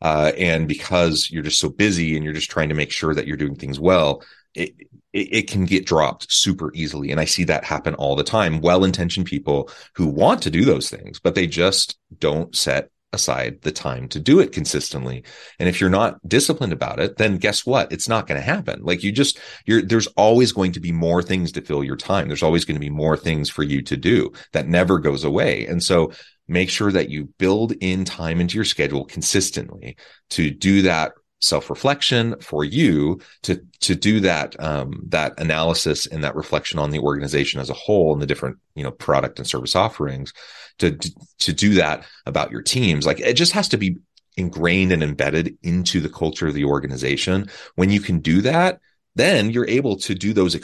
uh, 0.02 0.32
and 0.36 0.68
because 0.68 1.30
you're 1.30 1.42
just 1.42 1.60
so 1.60 1.68
busy 1.68 2.16
and 2.16 2.24
you're 2.24 2.34
just 2.34 2.50
trying 2.50 2.68
to 2.68 2.74
make 2.74 2.92
sure 2.92 3.14
that 3.14 3.26
you're 3.26 3.36
doing 3.36 3.56
things 3.56 3.80
well, 3.80 4.22
it, 4.54 4.74
it, 5.12 5.28
it 5.32 5.50
can 5.50 5.64
get 5.64 5.86
dropped 5.86 6.30
super 6.32 6.72
easily. 6.74 7.10
And 7.10 7.20
I 7.20 7.24
see 7.24 7.44
that 7.44 7.64
happen 7.64 7.94
all 7.94 8.16
the 8.16 8.24
time. 8.24 8.60
Well 8.60 8.84
intentioned 8.84 9.26
people 9.26 9.70
who 9.94 10.06
want 10.06 10.42
to 10.42 10.50
do 10.50 10.64
those 10.64 10.90
things, 10.90 11.18
but 11.20 11.34
they 11.34 11.46
just 11.46 11.98
don't 12.18 12.54
set 12.54 12.90
aside 13.12 13.62
the 13.62 13.72
time 13.72 14.08
to 14.08 14.20
do 14.20 14.40
it 14.40 14.52
consistently. 14.52 15.24
And 15.58 15.68
if 15.68 15.80
you're 15.80 15.88
not 15.88 16.20
disciplined 16.28 16.72
about 16.72 17.00
it, 17.00 17.16
then 17.16 17.38
guess 17.38 17.64
what? 17.64 17.90
It's 17.90 18.08
not 18.08 18.26
going 18.26 18.38
to 18.40 18.46
happen. 18.46 18.82
Like 18.82 19.02
you 19.02 19.12
just, 19.12 19.38
you're, 19.64 19.82
there's 19.82 20.08
always 20.08 20.52
going 20.52 20.72
to 20.72 20.80
be 20.80 20.92
more 20.92 21.22
things 21.22 21.52
to 21.52 21.62
fill 21.62 21.82
your 21.82 21.96
time. 21.96 22.28
There's 22.28 22.42
always 22.42 22.64
going 22.64 22.76
to 22.76 22.80
be 22.80 22.90
more 22.90 23.16
things 23.16 23.48
for 23.48 23.62
you 23.62 23.80
to 23.82 23.96
do 23.96 24.32
that 24.52 24.68
never 24.68 24.98
goes 24.98 25.24
away. 25.24 25.66
And 25.66 25.82
so 25.82 26.12
make 26.48 26.70
sure 26.70 26.92
that 26.92 27.10
you 27.10 27.26
build 27.38 27.72
in 27.80 28.04
time 28.04 28.40
into 28.40 28.54
your 28.54 28.64
schedule 28.64 29.04
consistently 29.04 29.96
to 30.30 30.50
do 30.50 30.82
that 30.82 31.12
self-reflection 31.40 32.34
for 32.40 32.64
you 32.64 33.20
to 33.42 33.60
to 33.80 33.94
do 33.94 34.20
that 34.20 34.58
um, 34.58 35.02
that 35.08 35.38
analysis 35.38 36.06
and 36.06 36.24
that 36.24 36.34
reflection 36.34 36.78
on 36.78 36.90
the 36.90 36.98
organization 36.98 37.60
as 37.60 37.68
a 37.68 37.74
whole 37.74 38.12
and 38.12 38.22
the 38.22 38.26
different 38.26 38.56
you 38.74 38.82
know 38.82 38.90
product 38.90 39.38
and 39.38 39.46
service 39.46 39.76
offerings 39.76 40.32
to 40.78 40.92
to 41.38 41.52
do 41.52 41.74
that 41.74 42.04
about 42.24 42.50
your 42.50 42.62
teams. 42.62 43.06
Like 43.06 43.20
it 43.20 43.34
just 43.34 43.52
has 43.52 43.68
to 43.68 43.76
be 43.76 43.96
ingrained 44.38 44.92
and 44.92 45.02
embedded 45.02 45.56
into 45.62 46.00
the 46.00 46.08
culture 46.08 46.46
of 46.46 46.54
the 46.54 46.64
organization. 46.64 47.50
When 47.74 47.90
you 47.90 48.00
can 48.00 48.20
do 48.20 48.40
that 48.42 48.80
then 49.16 49.50
you're 49.50 49.68
able 49.68 49.96
to 49.96 50.14
do 50.14 50.32
those 50.32 50.54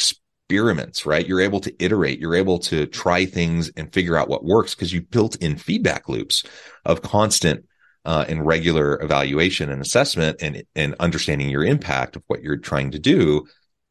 experiments, 0.52 1.06
right? 1.06 1.26
You're 1.26 1.40
able 1.40 1.60
to 1.60 1.74
iterate, 1.82 2.18
you're 2.18 2.34
able 2.34 2.58
to 2.60 2.86
try 2.86 3.24
things 3.24 3.70
and 3.74 3.92
figure 3.92 4.18
out 4.18 4.28
what 4.28 4.44
works 4.44 4.74
because 4.74 4.92
you 4.92 5.00
built 5.00 5.36
in 5.36 5.56
feedback 5.56 6.10
loops 6.10 6.44
of 6.84 7.00
constant 7.00 7.64
uh, 8.04 8.26
and 8.28 8.44
regular 8.44 9.00
evaluation 9.00 9.70
and 9.70 9.80
assessment 9.80 10.42
and, 10.42 10.62
and 10.74 10.94
understanding 11.00 11.48
your 11.48 11.64
impact 11.64 12.16
of 12.16 12.22
what 12.26 12.42
you're 12.42 12.58
trying 12.58 12.90
to 12.90 12.98
do. 12.98 13.46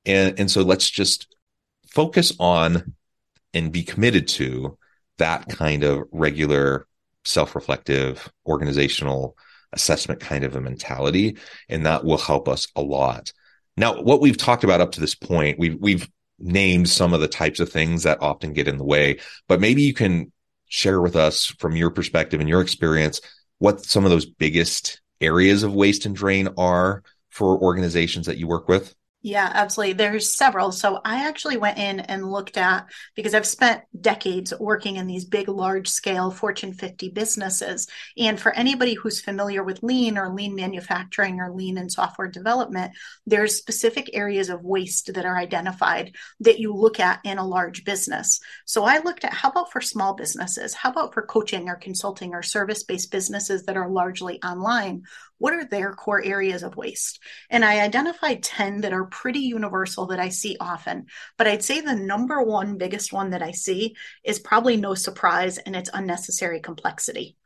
And, 0.06 0.40
and 0.40 0.52
so 0.52 0.62
let's 0.62 0.88
just 0.88 1.36
focus 1.88 2.32
on 2.40 2.94
and 3.56 3.72
be 3.72 3.82
committed 3.82 4.28
to 4.28 4.78
that 5.18 5.50
kind 5.50 5.84
of 5.84 6.04
regular 6.12 6.86
self-reflective 7.26 8.32
organizational 8.46 9.36
assessment 9.74 10.20
kind 10.20 10.44
of 10.44 10.56
a 10.56 10.62
mentality 10.62 11.38
and 11.70 11.86
that 11.86 12.04
will 12.04 12.18
help 12.18 12.50
us 12.50 12.68
a 12.76 12.82
lot 12.82 13.32
now 13.78 14.02
what 14.02 14.20
we've 14.20 14.38
talked 14.38 14.64
about 14.64 14.82
up 14.82 14.92
to 14.92 15.00
this 15.00 15.16
point 15.16 15.60
we've 15.60 15.78
we've 15.80 16.10
named 16.44 16.90
some 16.90 17.14
of 17.14 17.22
the 17.22 17.28
types 17.28 17.60
of 17.60 17.70
things 17.70 18.04
that 18.04 18.22
often 18.22 18.54
get 18.54 18.68
in 18.68 18.78
the 18.78 18.84
way, 18.84 19.20
but 19.48 19.62
maybe 19.62 19.82
you 19.82 19.94
can 19.94 20.32
share 20.68 21.02
with 21.02 21.16
us 21.16 21.48
from 21.60 21.76
your 21.76 21.92
perspective 21.92 22.40
and 22.40 22.50
your 22.50 22.62
experience 22.62 23.22
what 23.60 23.84
some 23.84 24.06
of 24.06 24.12
those 24.12 24.26
biggest 24.26 25.02
areas 25.20 25.64
of 25.64 25.74
waste 25.74 26.06
and 26.06 26.16
drain 26.16 26.50
are 26.58 27.04
for 27.30 27.60
organizations 27.62 28.26
that 28.26 28.38
you 28.38 28.48
work 28.48 28.68
with. 28.68 28.96
Yeah, 29.24 29.52
absolutely. 29.54 29.94
There's 29.94 30.36
several. 30.36 30.72
So 30.72 31.00
I 31.06 31.28
actually 31.28 31.58
went 31.58 31.78
in 31.78 32.00
and 32.00 32.32
looked 32.32 32.58
at 32.58 32.88
because 33.16 33.36
I've 33.36 33.46
spent 33.46 33.84
decades 34.00 34.52
working 34.60 34.96
in 34.96 35.06
these 35.06 35.26
big, 35.26 35.48
large 35.48 35.88
scale 35.88 36.32
Fortune 36.32 36.74
50 36.74 37.10
businesses. 37.10 37.88
And 38.18 38.40
for 38.40 38.52
anybody 38.54 38.96
who's 38.96 39.22
familiar 39.22 39.64
with 39.64 39.84
lean 39.84 40.18
or 40.18 40.34
lean 40.34 40.56
manufacturing 40.56 41.40
or 41.40 41.52
lean 41.52 41.78
and 41.78 41.92
software 41.92 42.30
development, 42.30 42.94
there's 43.28 43.58
specific 43.58 44.10
areas 44.14 44.50
of 44.50 44.64
waste 44.64 45.14
that 45.14 45.26
are 45.26 45.38
identified 45.38 46.16
that 46.40 46.60
you 46.60 46.74
look 46.74 47.00
at 47.00 47.20
in 47.24 47.38
a 47.38 47.48
large 47.48 47.86
business. 47.86 48.40
So 48.66 48.86
I 48.86 49.04
looked 49.04 49.24
at 49.24 49.34
how 49.34 49.50
about 49.50 49.72
for 49.72 49.82
small 49.82 50.16
businesses? 50.16 50.74
How 50.74 50.90
about 50.90 51.14
for 51.14 51.22
coaching 51.22 51.70
or 51.70 51.76
consulting 51.76 52.34
or 52.34 52.42
service 52.42 52.82
based 52.84 53.12
businesses 53.12 53.66
that 53.66 53.78
are 53.78 53.88
largely 53.90 54.42
online? 54.42 55.04
What 55.42 55.54
are 55.54 55.66
their 55.66 55.94
core 55.94 56.24
areas 56.24 56.62
of 56.62 56.76
waste? 56.76 57.20
And 57.50 57.66
I 57.66 57.80
identified 57.80 58.44
10 58.44 58.82
that 58.82 58.94
are 58.94 59.06
pretty 59.06 59.40
universal 59.40 60.06
that 60.08 60.20
I 60.20 60.30
see 60.30 60.56
often. 60.60 61.08
But 61.36 61.48
I'd 61.48 61.64
say 61.64 61.82
the 61.82 61.96
number 61.96 62.44
one 62.44 62.78
biggest 62.78 63.12
one 63.12 63.32
that 63.32 63.42
I 63.42 63.50
see 63.50 63.96
is 64.24 64.38
probably 64.38 64.78
no 64.78 64.94
surprise, 64.94 65.58
and 65.58 65.76
it's 65.76 65.90
unnecessary 65.92 66.60
complexity 66.60 67.38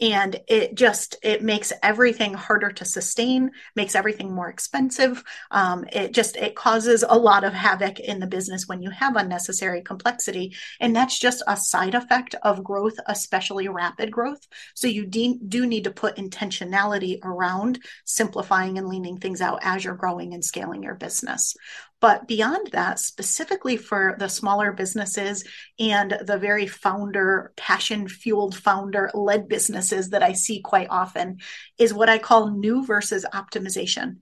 and 0.00 0.40
it 0.48 0.74
just 0.74 1.16
it 1.22 1.42
makes 1.42 1.72
everything 1.82 2.34
harder 2.34 2.70
to 2.70 2.84
sustain 2.84 3.50
makes 3.76 3.94
everything 3.94 4.32
more 4.32 4.48
expensive. 4.48 5.22
Um, 5.50 5.84
it 5.92 6.12
just 6.12 6.36
it 6.36 6.54
causes 6.54 7.04
a 7.06 7.18
lot 7.18 7.44
of 7.44 7.52
havoc 7.52 8.00
in 8.00 8.20
the 8.20 8.26
business 8.26 8.66
when 8.66 8.82
you 8.82 8.90
have 8.90 9.16
unnecessary 9.16 9.82
complexity. 9.82 10.54
And 10.80 10.94
that's 10.94 11.18
just 11.18 11.42
a 11.46 11.56
side 11.56 11.94
effect 11.94 12.34
of 12.42 12.64
growth 12.64 12.96
especially 13.06 13.68
rapid 13.68 14.10
growth. 14.10 14.46
So 14.74 14.86
you 14.86 15.06
de- 15.06 15.40
do 15.46 15.66
need 15.66 15.84
to 15.84 15.90
put 15.90 16.16
intentionality 16.16 17.18
around 17.22 17.80
simplifying 18.04 18.78
and 18.78 18.88
leaning 18.88 19.18
things 19.18 19.40
out 19.40 19.60
as 19.62 19.84
you're 19.84 19.94
growing 19.94 20.34
and 20.34 20.44
scaling 20.44 20.82
your 20.82 20.94
business 20.94 21.54
but 22.00 22.26
beyond 22.26 22.68
that, 22.72 22.98
specifically 22.98 23.76
for 23.76 24.16
the 24.18 24.28
smaller 24.28 24.72
businesses 24.72 25.44
and 25.78 26.18
the 26.24 26.38
very 26.38 26.66
founder, 26.66 27.52
passion 27.56 28.08
fueled 28.08 28.56
founder 28.56 29.10
led 29.12 29.48
businesses 29.48 30.10
that 30.10 30.22
I 30.22 30.32
see 30.32 30.60
quite 30.60 30.88
often, 30.90 31.38
is 31.78 31.92
what 31.92 32.08
I 32.08 32.18
call 32.18 32.50
new 32.50 32.86
versus 32.86 33.26
optimization. 33.32 34.18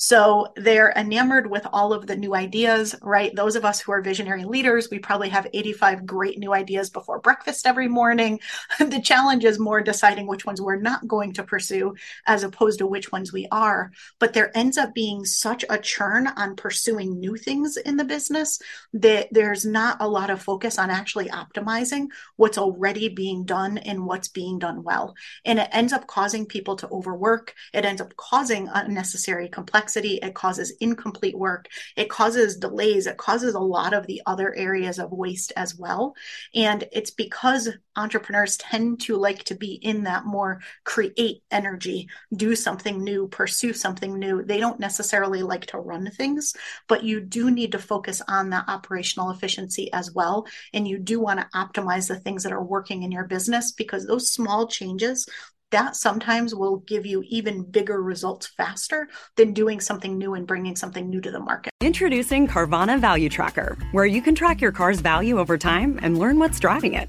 So 0.00 0.52
they're 0.54 0.92
enamored 0.94 1.50
with 1.50 1.66
all 1.72 1.92
of 1.92 2.06
the 2.06 2.14
new 2.14 2.32
ideas, 2.32 2.94
right? 3.02 3.34
Those 3.34 3.56
of 3.56 3.64
us 3.64 3.80
who 3.80 3.90
are 3.90 4.00
visionary 4.00 4.44
leaders, 4.44 4.88
we 4.90 5.00
probably 5.00 5.28
have 5.30 5.48
85 5.52 6.06
great 6.06 6.38
new 6.38 6.54
ideas 6.54 6.88
before 6.88 7.18
breakfast 7.18 7.66
every 7.66 7.88
morning. 7.88 8.38
the 8.78 9.00
challenge 9.00 9.44
is 9.44 9.58
more 9.58 9.80
deciding 9.80 10.28
which 10.28 10.46
ones 10.46 10.62
we're 10.62 10.76
not 10.76 11.08
going 11.08 11.32
to 11.32 11.42
pursue 11.42 11.96
as 12.28 12.44
opposed 12.44 12.78
to 12.78 12.86
which 12.86 13.10
ones 13.10 13.32
we 13.32 13.48
are. 13.50 13.90
But 14.20 14.34
there 14.34 14.56
ends 14.56 14.78
up 14.78 14.94
being 14.94 15.24
such 15.24 15.64
a 15.68 15.78
churn 15.78 16.28
on 16.28 16.54
pursuing 16.54 17.18
new 17.18 17.34
things 17.34 17.76
in 17.76 17.96
the 17.96 18.04
business 18.04 18.60
that 18.92 19.26
there's 19.32 19.66
not 19.66 19.96
a 19.98 20.08
lot 20.08 20.30
of 20.30 20.40
focus 20.40 20.78
on 20.78 20.90
actually 20.90 21.28
optimizing 21.30 22.06
what's 22.36 22.56
already 22.56 23.08
being 23.08 23.44
done 23.44 23.78
and 23.78 24.06
what's 24.06 24.28
being 24.28 24.60
done 24.60 24.84
well. 24.84 25.16
And 25.44 25.58
it 25.58 25.70
ends 25.72 25.92
up 25.92 26.06
causing 26.06 26.46
people 26.46 26.76
to 26.76 26.88
overwork. 26.88 27.52
It 27.74 27.84
ends 27.84 28.00
up 28.00 28.14
causing 28.16 28.68
unnecessary 28.72 29.48
complexity. 29.88 30.18
It 30.22 30.34
causes 30.34 30.74
incomplete 30.80 31.38
work. 31.38 31.68
It 31.96 32.10
causes 32.10 32.58
delays. 32.58 33.06
It 33.06 33.16
causes 33.16 33.54
a 33.54 33.60
lot 33.60 33.94
of 33.94 34.06
the 34.06 34.20
other 34.26 34.54
areas 34.54 34.98
of 34.98 35.12
waste 35.12 35.52
as 35.56 35.74
well. 35.76 36.14
And 36.54 36.84
it's 36.92 37.10
because 37.10 37.70
entrepreneurs 37.96 38.56
tend 38.58 39.00
to 39.00 39.16
like 39.16 39.44
to 39.44 39.54
be 39.54 39.74
in 39.82 40.04
that 40.04 40.26
more 40.26 40.60
create 40.84 41.42
energy, 41.50 42.08
do 42.36 42.54
something 42.54 43.02
new, 43.02 43.28
pursue 43.28 43.72
something 43.72 44.18
new. 44.18 44.42
They 44.44 44.58
don't 44.58 44.78
necessarily 44.78 45.42
like 45.42 45.66
to 45.66 45.78
run 45.78 46.10
things, 46.10 46.54
but 46.86 47.02
you 47.02 47.20
do 47.20 47.50
need 47.50 47.72
to 47.72 47.78
focus 47.78 48.20
on 48.28 48.50
that 48.50 48.68
operational 48.68 49.30
efficiency 49.30 49.90
as 49.92 50.12
well. 50.12 50.46
And 50.74 50.86
you 50.86 50.98
do 50.98 51.18
want 51.18 51.40
to 51.40 51.48
optimize 51.54 52.08
the 52.08 52.20
things 52.20 52.42
that 52.42 52.52
are 52.52 52.62
working 52.62 53.04
in 53.04 53.12
your 53.12 53.24
business 53.24 53.72
because 53.72 54.06
those 54.06 54.30
small 54.30 54.66
changes 54.68 55.26
that 55.70 55.96
sometimes 55.96 56.54
will 56.54 56.78
give 56.78 57.04
you 57.04 57.22
even 57.26 57.62
bigger 57.62 58.02
results 58.02 58.46
faster 58.46 59.08
than 59.36 59.52
doing 59.52 59.80
something 59.80 60.16
new 60.16 60.34
and 60.34 60.46
bringing 60.46 60.76
something 60.76 61.08
new 61.08 61.20
to 61.20 61.30
the 61.30 61.40
market. 61.40 61.70
Introducing 61.80 62.46
Carvana 62.46 62.98
Value 62.98 63.28
Tracker, 63.28 63.76
where 63.92 64.06
you 64.06 64.22
can 64.22 64.34
track 64.34 64.60
your 64.60 64.72
car's 64.72 65.00
value 65.00 65.38
over 65.38 65.58
time 65.58 65.98
and 66.02 66.18
learn 66.18 66.38
what's 66.38 66.58
driving 66.58 66.94
it. 66.94 67.08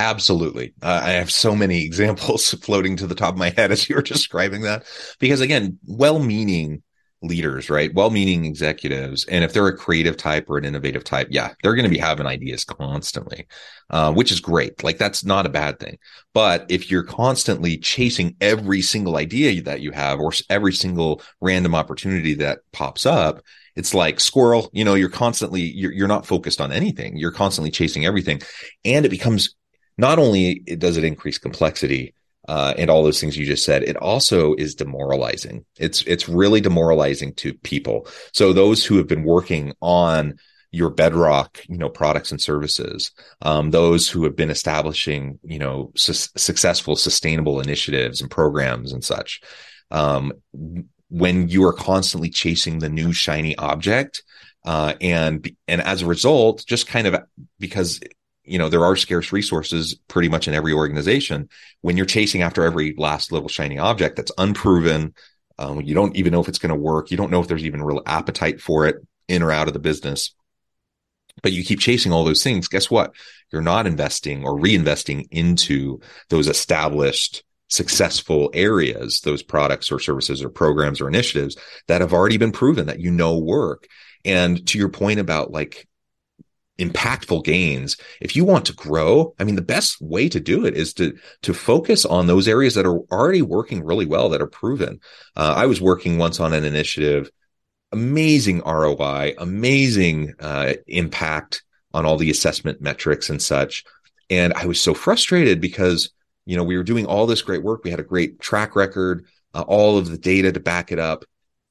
Absolutely. 0.00 0.72
Uh, 0.80 1.02
I 1.04 1.10
have 1.10 1.30
so 1.30 1.54
many 1.54 1.84
examples 1.84 2.50
floating 2.54 2.96
to 2.96 3.06
the 3.06 3.14
top 3.14 3.34
of 3.34 3.38
my 3.38 3.50
head 3.50 3.70
as 3.70 3.88
you 3.88 3.96
were 3.96 4.02
describing 4.02 4.62
that. 4.62 4.84
Because 5.18 5.42
again, 5.42 5.78
well 5.86 6.18
meaning 6.18 6.82
leaders, 7.22 7.68
right? 7.68 7.92
Well 7.92 8.08
meaning 8.08 8.46
executives. 8.46 9.26
And 9.26 9.44
if 9.44 9.52
they're 9.52 9.66
a 9.66 9.76
creative 9.76 10.16
type 10.16 10.48
or 10.48 10.56
an 10.56 10.64
innovative 10.64 11.04
type, 11.04 11.28
yeah, 11.30 11.50
they're 11.62 11.74
going 11.74 11.84
to 11.84 11.94
be 11.94 11.98
having 11.98 12.24
ideas 12.24 12.64
constantly, 12.64 13.46
uh, 13.90 14.10
which 14.14 14.32
is 14.32 14.40
great. 14.40 14.82
Like 14.82 14.96
that's 14.96 15.22
not 15.22 15.44
a 15.44 15.50
bad 15.50 15.78
thing. 15.78 15.98
But 16.32 16.64
if 16.70 16.90
you're 16.90 17.02
constantly 17.02 17.76
chasing 17.76 18.36
every 18.40 18.80
single 18.80 19.18
idea 19.18 19.60
that 19.64 19.82
you 19.82 19.90
have 19.90 20.18
or 20.18 20.32
every 20.48 20.72
single 20.72 21.20
random 21.42 21.74
opportunity 21.74 22.32
that 22.36 22.60
pops 22.72 23.04
up, 23.04 23.42
it's 23.76 23.92
like 23.92 24.18
squirrel, 24.18 24.70
you 24.72 24.84
know, 24.84 24.94
you're 24.94 25.10
constantly, 25.10 25.60
you're, 25.60 25.92
you're 25.92 26.08
not 26.08 26.26
focused 26.26 26.60
on 26.60 26.72
anything. 26.72 27.18
You're 27.18 27.32
constantly 27.32 27.70
chasing 27.70 28.06
everything. 28.06 28.40
And 28.82 29.04
it 29.04 29.10
becomes 29.10 29.54
not 29.98 30.18
only 30.18 30.60
does 30.78 30.96
it 30.96 31.04
increase 31.04 31.38
complexity 31.38 32.14
uh, 32.48 32.74
and 32.78 32.90
all 32.90 33.04
those 33.04 33.20
things 33.20 33.36
you 33.36 33.46
just 33.46 33.64
said, 33.64 33.82
it 33.82 33.96
also 33.96 34.54
is 34.54 34.74
demoralizing. 34.74 35.64
It's 35.78 36.02
it's 36.02 36.28
really 36.28 36.60
demoralizing 36.60 37.34
to 37.34 37.54
people. 37.54 38.06
So 38.32 38.52
those 38.52 38.84
who 38.84 38.96
have 38.96 39.06
been 39.06 39.24
working 39.24 39.74
on 39.80 40.38
your 40.72 40.90
bedrock, 40.90 41.60
you 41.68 41.76
know, 41.76 41.88
products 41.88 42.30
and 42.30 42.40
services, 42.40 43.10
um, 43.42 43.70
those 43.70 44.08
who 44.08 44.24
have 44.24 44.36
been 44.36 44.50
establishing, 44.50 45.38
you 45.42 45.58
know, 45.58 45.92
su- 45.96 46.30
successful, 46.36 46.94
sustainable 46.96 47.60
initiatives 47.60 48.20
and 48.20 48.30
programs 48.30 48.92
and 48.92 49.04
such. 49.04 49.40
Um, 49.90 50.32
when 51.08 51.48
you 51.48 51.64
are 51.66 51.72
constantly 51.72 52.30
chasing 52.30 52.78
the 52.78 52.88
new 52.88 53.12
shiny 53.12 53.56
object, 53.56 54.22
uh, 54.64 54.94
and 55.00 55.50
and 55.66 55.80
as 55.80 56.02
a 56.02 56.06
result, 56.06 56.64
just 56.66 56.86
kind 56.86 57.06
of 57.06 57.16
because 57.58 58.00
you 58.50 58.58
know 58.58 58.68
there 58.68 58.84
are 58.84 58.96
scarce 58.96 59.32
resources 59.32 59.94
pretty 60.08 60.28
much 60.28 60.48
in 60.48 60.54
every 60.54 60.72
organization. 60.72 61.48
When 61.80 61.96
you're 61.96 62.06
chasing 62.06 62.42
after 62.42 62.64
every 62.64 62.94
last 62.96 63.32
little 63.32 63.48
shiny 63.48 63.78
object 63.78 64.16
that's 64.16 64.32
unproven 64.36 65.14
um, 65.60 65.82
you 65.82 65.94
don't 65.94 66.16
even 66.16 66.32
know 66.32 66.40
if 66.40 66.48
it's 66.48 66.58
going 66.58 66.70
to 66.70 66.74
work. 66.74 67.10
You 67.10 67.18
don't 67.18 67.30
know 67.30 67.42
if 67.42 67.46
there's 67.46 67.66
even 67.66 67.82
real 67.82 68.02
appetite 68.06 68.62
for 68.62 68.86
it 68.86 68.96
in 69.28 69.42
or 69.42 69.52
out 69.52 69.68
of 69.68 69.74
the 69.74 69.78
business. 69.78 70.34
But 71.42 71.52
you 71.52 71.62
keep 71.64 71.80
chasing 71.80 72.12
all 72.12 72.24
those 72.24 72.42
things. 72.42 72.66
Guess 72.66 72.90
what? 72.90 73.12
You're 73.52 73.60
not 73.60 73.86
investing 73.86 74.42
or 74.42 74.58
reinvesting 74.58 75.28
into 75.30 76.00
those 76.30 76.48
established 76.48 77.44
successful 77.68 78.50
areas 78.52 79.20
those 79.20 79.44
products 79.44 79.92
or 79.92 80.00
services 80.00 80.42
or 80.42 80.48
programs 80.48 81.00
or 81.00 81.06
initiatives 81.06 81.56
that 81.86 82.00
have 82.00 82.12
already 82.12 82.36
been 82.36 82.50
proven 82.50 82.86
that 82.86 82.98
you 82.98 83.10
know 83.12 83.38
work. 83.38 83.86
And 84.24 84.66
to 84.68 84.78
your 84.78 84.88
point 84.88 85.20
about 85.20 85.52
like 85.52 85.86
impactful 86.80 87.44
gains. 87.44 87.96
If 88.20 88.34
you 88.34 88.44
want 88.44 88.64
to 88.66 88.72
grow 88.72 89.34
i 89.38 89.44
mean 89.44 89.56
the 89.56 89.62
best 89.62 90.00
way 90.00 90.28
to 90.28 90.40
do 90.40 90.64
it 90.64 90.74
is 90.74 90.94
to 90.94 91.16
to 91.42 91.52
focus 91.54 92.04
on 92.04 92.26
those 92.26 92.48
areas 92.48 92.74
that 92.74 92.86
are 92.86 92.98
already 93.12 93.42
working 93.42 93.84
really 93.84 94.06
well 94.06 94.30
that 94.30 94.42
are 94.42 94.46
proven. 94.46 95.00
Uh, 95.36 95.54
i 95.56 95.66
was 95.66 95.80
working 95.80 96.18
once 96.18 96.40
on 96.40 96.52
an 96.52 96.64
initiative 96.64 97.30
amazing 97.92 98.60
roi 98.60 99.34
amazing 99.38 100.34
uh, 100.40 100.72
impact 100.86 101.62
on 101.92 102.06
all 102.06 102.16
the 102.16 102.30
assessment 102.30 102.80
metrics 102.80 103.30
and 103.30 103.42
such. 103.42 103.84
And 104.30 104.52
i 104.54 104.64
was 104.66 104.80
so 104.80 104.94
frustrated 104.94 105.60
because 105.60 106.10
you 106.46 106.56
know 106.56 106.64
we 106.64 106.76
were 106.76 106.82
doing 106.82 107.06
all 107.06 107.26
this 107.26 107.42
great 107.42 107.62
work. 107.62 107.84
We 107.84 107.90
had 107.90 108.00
a 108.00 108.04
great 108.04 108.40
track 108.40 108.74
record 108.74 109.26
uh, 109.52 109.62
all 109.62 109.98
of 109.98 110.08
the 110.08 110.18
data 110.18 110.52
to 110.52 110.60
back 110.60 110.92
it 110.92 110.98
up. 110.98 111.24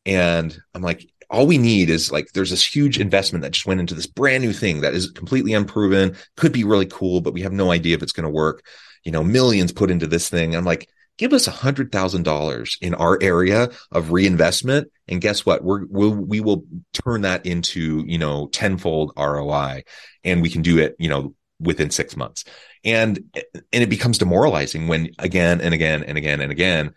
And 0.06 0.58
i'm 0.74 0.82
like 0.82 1.10
all 1.30 1.46
we 1.46 1.58
need 1.58 1.89
is 1.89 2.12
like 2.12 2.32
there's 2.34 2.50
this 2.50 2.76
huge 2.76 3.00
investment 3.00 3.44
that 3.44 3.52
just 3.52 3.65
went 3.65 3.80
into 3.80 3.94
this 3.94 4.08
brand 4.08 4.44
new 4.44 4.54
thing 4.54 4.82
that 4.82 4.94
is 4.94 5.12
completely 5.12 5.54
unproven, 5.54 6.15
could 6.38 6.52
be 6.52 6.63
really 6.63 6.88
cool, 6.88 7.22
but 7.22 7.34
we 7.34 7.42
have 7.42 7.54
no 7.54 7.72
idea 7.72 7.96
if 7.96 8.04
it's 8.04 8.12
going 8.12 8.24
to 8.24 8.30
work. 8.30 8.65
You 9.04 9.12
know, 9.12 9.24
millions 9.24 9.72
put 9.72 9.92
into 9.92 10.08
this 10.08 10.28
thing. 10.28 10.56
I'm 10.56 10.65
like, 10.65 10.89
give 11.18 11.34
us 11.34 11.48
a 11.48 11.52
hundred 11.52 11.92
thousand 11.92 12.24
dollars 12.24 12.78
in 12.82 12.96
our 12.96 13.18
area 13.22 13.70
of 13.92 14.12
reinvestment, 14.12 14.92
and 15.08 15.22
guess 15.22 15.46
what? 15.46 15.63
We're 15.63 15.86
we'll, 15.86 16.15
we 16.15 16.39
will 16.39 16.63
turn 16.94 17.22
that 17.22 17.46
into 17.46 18.04
you 18.08 18.18
know 18.18 18.48
tenfold 18.48 19.13
ROI, 19.15 19.84
and 20.24 20.42
we 20.42 20.50
can 20.50 20.63
do 20.63 20.80
it 20.80 20.96
you 20.98 21.10
know 21.10 21.36
within 21.60 21.92
six 21.92 22.18
months. 22.18 22.44
And 22.84 23.20
and 23.36 23.84
it 23.84 23.89
becomes 23.89 24.18
demoralizing 24.18 24.88
when 24.88 25.12
again 25.20 25.62
and 25.62 25.74
again 25.74 26.04
and 26.04 26.18
again 26.18 26.42
and 26.42 26.52
again 26.52 26.94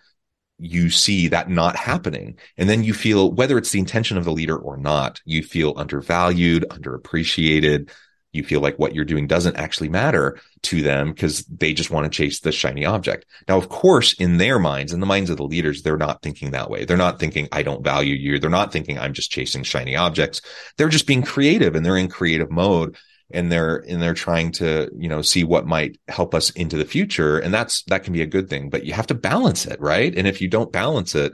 you 0.62 0.90
see 0.90 1.28
that 1.28 1.50
not 1.50 1.74
happening. 1.74 2.38
And 2.56 2.68
then 2.68 2.84
you 2.84 2.94
feel, 2.94 3.32
whether 3.32 3.58
it's 3.58 3.72
the 3.72 3.80
intention 3.80 4.16
of 4.16 4.24
the 4.24 4.32
leader 4.32 4.56
or 4.56 4.76
not, 4.76 5.20
you 5.24 5.42
feel 5.42 5.74
undervalued, 5.76 6.64
underappreciated. 6.70 7.90
You 8.32 8.44
feel 8.44 8.60
like 8.60 8.78
what 8.78 8.94
you're 8.94 9.04
doing 9.04 9.26
doesn't 9.26 9.56
actually 9.56 9.88
matter 9.88 10.38
to 10.62 10.80
them 10.80 11.10
because 11.10 11.44
they 11.46 11.74
just 11.74 11.90
want 11.90 12.04
to 12.04 12.16
chase 12.16 12.40
the 12.40 12.52
shiny 12.52 12.86
object. 12.86 13.26
Now, 13.48 13.58
of 13.58 13.68
course, 13.68 14.12
in 14.14 14.38
their 14.38 14.60
minds, 14.60 14.92
in 14.92 15.00
the 15.00 15.06
minds 15.06 15.30
of 15.30 15.36
the 15.36 15.42
leaders, 15.42 15.82
they're 15.82 15.98
not 15.98 16.22
thinking 16.22 16.52
that 16.52 16.70
way. 16.70 16.84
They're 16.84 16.96
not 16.96 17.18
thinking, 17.18 17.48
I 17.50 17.62
don't 17.62 17.84
value 17.84 18.14
you. 18.14 18.38
They're 18.38 18.48
not 18.48 18.72
thinking, 18.72 18.98
I'm 18.98 19.12
just 19.12 19.32
chasing 19.32 19.64
shiny 19.64 19.96
objects. 19.96 20.40
They're 20.78 20.88
just 20.88 21.08
being 21.08 21.22
creative 21.22 21.74
and 21.74 21.84
they're 21.84 21.96
in 21.96 22.08
creative 22.08 22.50
mode 22.50 22.96
and 23.32 23.50
they're 23.50 23.78
and 23.88 24.00
they're 24.02 24.14
trying 24.14 24.52
to 24.52 24.90
you 24.96 25.08
know 25.08 25.22
see 25.22 25.44
what 25.44 25.66
might 25.66 25.98
help 26.08 26.34
us 26.34 26.50
into 26.50 26.76
the 26.76 26.84
future. 26.84 27.38
And 27.38 27.52
that's 27.52 27.82
that 27.84 28.04
can 28.04 28.12
be 28.12 28.22
a 28.22 28.26
good 28.26 28.48
thing 28.48 28.70
but 28.70 28.84
you 28.84 28.92
have 28.92 29.06
to 29.08 29.14
balance 29.14 29.66
it 29.66 29.80
right? 29.80 30.16
And 30.16 30.26
if 30.26 30.40
you 30.40 30.48
don't 30.48 30.72
balance 30.72 31.14
it 31.14 31.32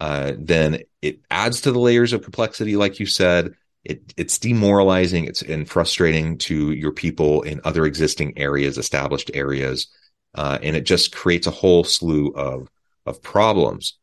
uh, 0.00 0.32
then 0.38 0.80
it 1.02 1.20
adds 1.30 1.60
to 1.62 1.72
the 1.72 1.78
layers 1.78 2.12
of 2.12 2.22
complexity 2.22 2.76
like 2.76 3.00
you 3.00 3.06
said. 3.06 3.52
It, 3.84 4.12
it's 4.16 4.38
demoralizing. 4.38 5.24
It's 5.24 5.40
and 5.40 5.66
frustrating 5.68 6.36
to 6.38 6.72
your 6.72 6.92
people 6.92 7.42
in 7.42 7.60
other 7.64 7.86
existing 7.86 8.36
areas 8.36 8.76
established 8.76 9.30
areas. 9.32 9.86
Uh, 10.34 10.58
and 10.62 10.76
it 10.76 10.82
just 10.82 11.14
creates 11.14 11.46
a 11.46 11.52
whole 11.52 11.84
slew 11.84 12.28
of 12.28 12.68
of 13.06 13.22
problems. 13.22 13.94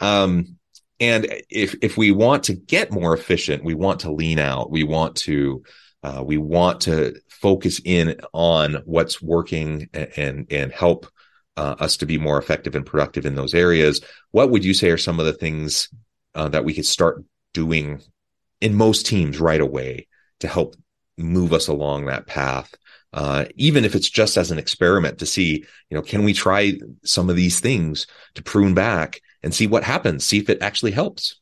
Um, 0.00 0.58
and 1.00 1.26
if 1.50 1.74
if 1.82 1.96
we 1.96 2.12
want 2.12 2.44
to 2.44 2.54
get 2.54 2.92
more 2.92 3.14
efficient 3.14 3.64
we 3.64 3.74
want 3.74 4.00
to 4.00 4.12
lean 4.12 4.38
out. 4.38 4.70
We 4.70 4.84
want 4.84 5.16
to 5.16 5.64
uh, 6.02 6.22
we 6.24 6.36
want 6.36 6.82
to 6.82 7.20
focus 7.28 7.80
in 7.84 8.20
on 8.32 8.82
what's 8.84 9.22
working 9.22 9.88
and 9.92 10.46
and 10.50 10.72
help 10.72 11.06
uh, 11.56 11.76
us 11.78 11.98
to 11.98 12.06
be 12.06 12.18
more 12.18 12.38
effective 12.38 12.74
and 12.74 12.86
productive 12.86 13.26
in 13.26 13.34
those 13.34 13.54
areas. 13.54 14.00
What 14.30 14.50
would 14.50 14.64
you 14.64 14.74
say 14.74 14.90
are 14.90 14.98
some 14.98 15.20
of 15.20 15.26
the 15.26 15.32
things 15.32 15.88
uh, 16.34 16.48
that 16.48 16.64
we 16.64 16.74
could 16.74 16.86
start 16.86 17.22
doing 17.52 18.02
in 18.60 18.74
most 18.74 19.06
teams 19.06 19.38
right 19.38 19.60
away 19.60 20.08
to 20.40 20.48
help 20.48 20.76
move 21.18 21.52
us 21.52 21.68
along 21.68 22.06
that 22.06 22.26
path 22.26 22.74
uh, 23.12 23.44
even 23.56 23.84
if 23.84 23.94
it's 23.94 24.08
just 24.08 24.36
as 24.36 24.50
an 24.50 24.58
experiment 24.58 25.18
to 25.18 25.26
see, 25.26 25.64
you 25.90 25.96
know, 25.96 26.02
can 26.02 26.24
we 26.24 26.32
try 26.32 26.78
some 27.04 27.28
of 27.28 27.36
these 27.36 27.60
things 27.60 28.06
to 28.34 28.42
prune 28.42 28.74
back 28.74 29.20
and 29.42 29.54
see 29.54 29.66
what 29.66 29.84
happens, 29.84 30.24
see 30.24 30.38
if 30.38 30.48
it 30.48 30.62
actually 30.62 30.92
helps. 30.92 31.38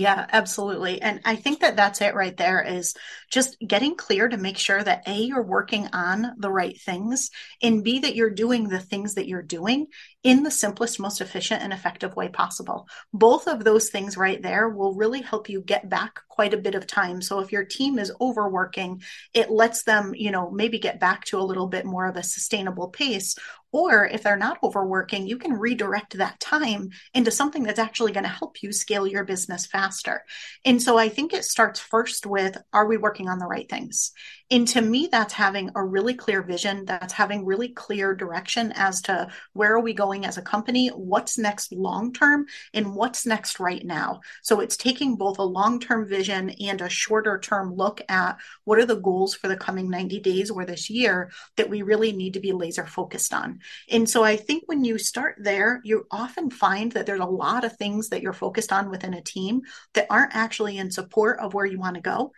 Yeah, 0.00 0.24
absolutely. 0.32 1.02
And 1.02 1.20
I 1.26 1.36
think 1.36 1.60
that 1.60 1.76
that's 1.76 2.00
it 2.00 2.14
right 2.14 2.34
there 2.34 2.62
is 2.62 2.94
just 3.30 3.58
getting 3.60 3.96
clear 3.96 4.30
to 4.30 4.38
make 4.38 4.56
sure 4.56 4.82
that 4.82 5.06
A, 5.06 5.14
you're 5.24 5.42
working 5.42 5.88
on 5.92 6.36
the 6.38 6.50
right 6.50 6.80
things, 6.80 7.28
and 7.60 7.84
B, 7.84 7.98
that 7.98 8.14
you're 8.16 8.30
doing 8.30 8.68
the 8.70 8.80
things 8.80 9.16
that 9.16 9.28
you're 9.28 9.42
doing 9.42 9.88
in 10.22 10.42
the 10.42 10.50
simplest, 10.50 11.00
most 11.00 11.20
efficient, 11.20 11.62
and 11.62 11.70
effective 11.70 12.16
way 12.16 12.28
possible. 12.30 12.88
Both 13.12 13.46
of 13.46 13.62
those 13.62 13.90
things 13.90 14.16
right 14.16 14.40
there 14.40 14.70
will 14.70 14.94
really 14.94 15.20
help 15.20 15.50
you 15.50 15.60
get 15.60 15.90
back 15.90 16.20
quite 16.40 16.54
a 16.54 16.56
bit 16.56 16.74
of 16.74 16.86
time. 16.86 17.20
So 17.20 17.40
if 17.40 17.52
your 17.52 17.66
team 17.66 17.98
is 17.98 18.10
overworking, 18.18 19.02
it 19.34 19.50
lets 19.50 19.82
them, 19.82 20.14
you 20.14 20.30
know, 20.30 20.50
maybe 20.50 20.78
get 20.78 20.98
back 20.98 21.26
to 21.26 21.38
a 21.38 21.44
little 21.44 21.66
bit 21.66 21.84
more 21.84 22.06
of 22.06 22.16
a 22.16 22.22
sustainable 22.22 22.88
pace 22.88 23.36
or 23.72 24.06
if 24.06 24.22
they're 24.22 24.36
not 24.36 24.58
overworking, 24.62 25.26
you 25.26 25.36
can 25.36 25.52
redirect 25.52 26.18
that 26.18 26.40
time 26.40 26.90
into 27.14 27.30
something 27.30 27.62
that's 27.62 27.78
actually 27.78 28.12
going 28.12 28.24
to 28.24 28.30
help 28.30 28.62
you 28.62 28.72
scale 28.72 29.06
your 29.06 29.24
business 29.24 29.66
faster. 29.66 30.24
And 30.64 30.82
so 30.82 30.98
I 30.98 31.08
think 31.08 31.32
it 31.32 31.44
starts 31.44 31.78
first 31.78 32.26
with 32.26 32.56
are 32.72 32.86
we 32.86 32.96
working 32.96 33.28
on 33.28 33.38
the 33.38 33.46
right 33.46 33.68
things? 33.68 34.12
And 34.50 34.66
to 34.68 34.80
me, 34.80 35.08
that's 35.10 35.32
having 35.32 35.70
a 35.76 35.84
really 35.84 36.14
clear 36.14 36.42
vision, 36.42 36.84
that's 36.84 37.12
having 37.12 37.46
really 37.46 37.68
clear 37.68 38.14
direction 38.14 38.72
as 38.74 39.00
to 39.02 39.28
where 39.52 39.74
are 39.74 39.80
we 39.80 39.94
going 39.94 40.26
as 40.26 40.38
a 40.38 40.42
company, 40.42 40.88
what's 40.88 41.38
next 41.38 41.72
long 41.72 42.12
term, 42.12 42.46
and 42.74 42.96
what's 42.96 43.26
next 43.26 43.60
right 43.60 43.84
now. 43.84 44.20
So 44.42 44.58
it's 44.58 44.76
taking 44.76 45.14
both 45.14 45.38
a 45.38 45.44
long 45.44 45.78
term 45.78 46.08
vision 46.08 46.29
and 46.30 46.80
a 46.80 46.88
shorter 46.88 47.38
term 47.38 47.74
look 47.74 48.00
at 48.08 48.38
what 48.64 48.78
are 48.78 48.86
the 48.86 49.00
goals 49.00 49.34
for 49.34 49.48
the 49.48 49.56
coming 49.56 49.90
90 49.90 50.20
days 50.20 50.50
or 50.50 50.64
this 50.64 50.88
year 50.88 51.30
that 51.56 51.68
we 51.68 51.82
really 51.82 52.12
need 52.12 52.34
to 52.34 52.40
be 52.40 52.52
laser 52.52 52.86
focused 52.86 53.34
on. 53.34 53.60
And 53.90 54.08
so 54.08 54.22
I 54.22 54.36
think 54.36 54.64
when 54.66 54.84
you 54.84 54.98
start 54.98 55.36
there, 55.38 55.80
you 55.84 56.06
often 56.10 56.50
find 56.50 56.92
that 56.92 57.06
there's 57.06 57.20
a 57.20 57.24
lot 57.24 57.64
of 57.64 57.76
things 57.76 58.08
that 58.08 58.22
you're 58.22 58.32
focused 58.32 58.72
on 58.72 58.90
within 58.90 59.14
a 59.14 59.22
team 59.22 59.62
that 59.94 60.06
aren't 60.10 60.34
actually 60.34 60.78
in 60.78 60.90
support 60.90 61.38
of 61.40 61.54
where 61.54 61.66
you 61.66 61.78
want 61.78 61.96
to 61.96 62.02
go 62.02 62.32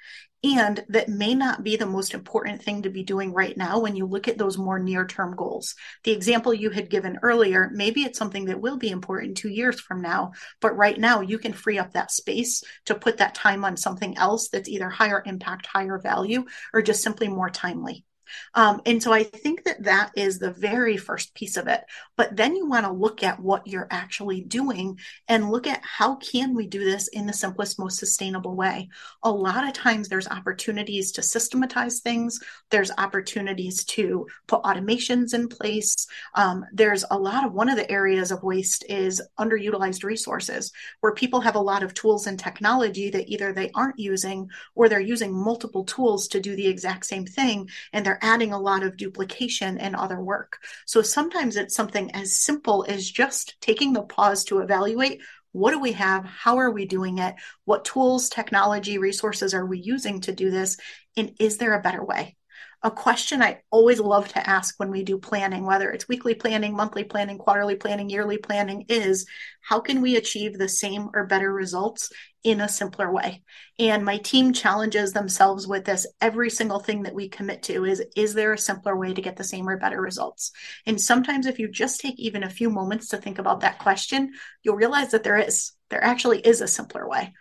and 0.45 0.85
that 0.89 1.09
may 1.09 1.35
not 1.35 1.63
be 1.63 1.77
the 1.77 1.87
most 1.87 2.15
important 2.15 2.63
thing 2.63 2.83
to 2.83 2.91
be 2.91 3.05
doing 3.05 3.33
right 3.33 3.57
now 3.57 3.79
when 3.79 3.95
you 3.95 4.07
look 4.07 4.27
at 4.27 4.39
those 4.39 4.59
more 4.59 4.79
near 4.79 5.07
term 5.07 5.37
goals. 5.37 5.75
The 6.03 6.11
example 6.11 6.53
you 6.53 6.71
had 6.71 6.91
given 6.91 7.19
earlier, 7.23 7.71
maybe 7.73 8.03
it's 8.03 8.19
something 8.19 8.47
that 8.47 8.61
will 8.61 8.77
be 8.77 8.91
important 8.91 9.37
two 9.37 9.49
years 9.49 9.81
from 9.81 10.03
now, 10.03 10.33
but 10.61 10.77
right 10.77 10.99
now 10.99 11.21
you 11.21 11.39
can 11.39 11.53
free 11.53 11.79
up 11.79 11.93
that 11.93 12.11
space 12.11 12.65
to 12.87 12.95
put 12.95 13.19
that 13.19 13.35
time 13.37 13.65
on 13.65 13.77
something 13.77 14.19
else 14.19 14.49
that's 14.49 14.69
either 14.69 14.91
higher 14.91 15.23
impact, 15.27 15.67
higher 15.67 15.99
value, 15.99 16.45
or 16.75 16.83
just 16.83 17.03
simply 17.03 17.29
more 17.29 17.51
timely. 17.51 18.05
Um, 18.55 18.81
and 18.87 19.03
so 19.03 19.13
I 19.13 19.23
think 19.23 19.65
that 19.65 19.83
that 19.85 20.11
is 20.17 20.39
the 20.39 20.53
very 20.53 20.97
first 20.97 21.35
piece 21.35 21.57
of 21.57 21.67
it. 21.67 21.83
But 22.17 22.37
then 22.37 22.57
you 22.57 22.67
want 22.67 22.87
to 22.87 22.93
look 22.93 23.23
at 23.23 23.41
what 23.41 23.67
you're 23.67 23.89
actually 23.91 24.43
doing 24.43 24.99
and 25.29 25.51
look 25.51 25.67
at 25.67 25.81
how 25.83 26.17
can 26.17 26.55
we 26.55 26.67
do 26.67 26.85
this 26.85 27.09
in 27.09 27.27
the 27.27 27.33
simplest, 27.33 27.79
most 27.79 27.99
sustainable 27.99 28.57
way. 28.57 28.89
A 29.23 29.31
lot 29.31 29.67
of 29.67 29.73
times 29.73 30.09
there's 30.09 30.29
opportunities 30.29 31.13
to 31.13 31.23
systematize 31.23 32.01
things. 32.01 32.41
There's 32.71 32.91
opportunities 32.99 33.85
to 33.85 34.27
put 34.47 34.63
automations 34.63 35.35
in 35.35 35.49
place. 35.49 36.07
Um, 36.35 36.65
there's 36.73 37.05
a 37.11 37.19
lot 37.19 37.45
of 37.45 37.53
one 37.53 37.69
of 37.69 37.77
the 37.77 37.91
areas 37.91 38.31
of 38.31 38.43
waste 38.43 38.85
is 38.89 39.23
underutilized 39.39 40.05
resources 40.05 40.73
where 41.01 41.15
people 41.15 41.41
have 41.41 41.55
a 41.55 41.61
lot 41.61 41.83
of 41.83 41.95
tools 41.95 42.27
and 42.27 42.39
technology 42.39 43.11
that 43.11 43.29
either 43.29 43.53
they 43.53 43.71
aren't 43.75 43.99
using 43.99 44.49
or 44.75 44.89
they're 44.89 45.01
using 45.01 45.33
multiple 45.33 45.85
tools 45.85 46.29
to 46.29 46.41
do 46.41 46.57
the 46.57 46.67
exact 46.67 47.07
same 47.07 47.27
thing 47.27 47.69
and 47.93 48.05
they're 48.05 48.12
adding 48.21 48.53
a 48.53 48.61
lot 48.61 48.83
of 48.83 48.97
duplication 48.97 49.79
and 49.79 49.97
other 49.97 50.21
work. 50.21 50.59
So 50.87 51.03
sometimes 51.03 51.57
it's 51.57 51.75
something 51.75 52.11
as 52.13 52.39
simple 52.39 52.85
as 52.89 53.11
just 53.11 53.61
taking 53.61 53.93
the 53.93 54.03
pause 54.03 54.45
to 54.45 54.59
evaluate 54.61 55.23
what 55.53 55.73
do 55.73 55.79
we 55.79 55.93
have? 55.93 56.25
How 56.25 56.57
are 56.59 56.71
we 56.71 56.87
doing 56.87 57.19
it? 57.19 57.35
What 57.67 57.85
tools, 57.85 58.31
technology, 58.31 58.97
resources 58.99 59.53
are 59.53 59.67
we 59.67 59.79
using 59.79 60.21
to 60.23 60.33
do 60.33 60.51
this? 60.51 60.79
And 61.17 61.33
is 61.39 61.59
there 61.59 61.75
a 61.75 61.83
better 61.83 62.03
way? 62.03 62.37
A 62.85 62.91
question 62.91 63.43
I 63.43 63.61
always 63.71 64.01
love 64.01 64.29
to 64.29 64.49
ask 64.49 64.75
when 64.79 64.91
we 64.91 65.05
do 65.05 65.17
planning, 65.17 65.65
whether 65.65 65.91
it's 65.91 66.09
weekly 66.09 66.35
planning, 66.35 66.75
monthly 66.75 67.05
planning, 67.05 67.39
quarterly 67.39 67.77
planning, 67.77 68.11
yearly 68.11 68.39
planning, 68.39 68.87
is 68.89 69.25
how 69.61 69.79
can 69.79 70.03
we 70.03 70.17
achieve 70.17 70.59
the 70.59 70.69
same 70.69 71.09
or 71.15 71.27
better 71.27 71.53
results 71.53 72.11
in 72.43 72.61
a 72.61 72.69
simpler 72.69 73.13
way? 73.13 73.43
And 73.79 74.05
my 74.05 74.19
team 74.19 74.53
challenges 74.53 75.13
themselves 75.13 75.67
with 75.67 75.85
this 75.85 76.09
every 76.21 76.51
single 76.51 76.81
thing 76.81 77.05
that 77.05 77.15
we 77.15 77.29
commit 77.29 77.63
to 77.65 77.85
is 77.85 78.03
is 78.17 78.35
there 78.35 78.53
a 78.53 78.59
simpler 78.59 78.97
way 78.97 79.15
to 79.15 79.23
get 79.23 79.37
the 79.37 79.45
same 79.45 79.69
or 79.69 79.77
better 79.77 80.01
results? 80.01 80.51
And 80.85 81.01
sometimes 81.01 81.47
if 81.47 81.61
you 81.61 81.69
just 81.69 82.01
take 82.01 82.19
even 82.19 82.43
a 82.43 82.51
few 82.51 82.69
moments 82.69 83.09
to 83.09 83.17
think 83.17 83.39
about 83.39 83.61
that 83.61 83.79
question, 83.79 84.33
you'll 84.65 84.75
realize 84.75 85.13
that 85.13 85.23
there 85.23 85.39
is. 85.39 85.73
There 85.91 86.03
actually 86.03 86.41
is 86.41 86.63
a 86.63 86.67
simpler 86.67 87.07
way 87.07 87.33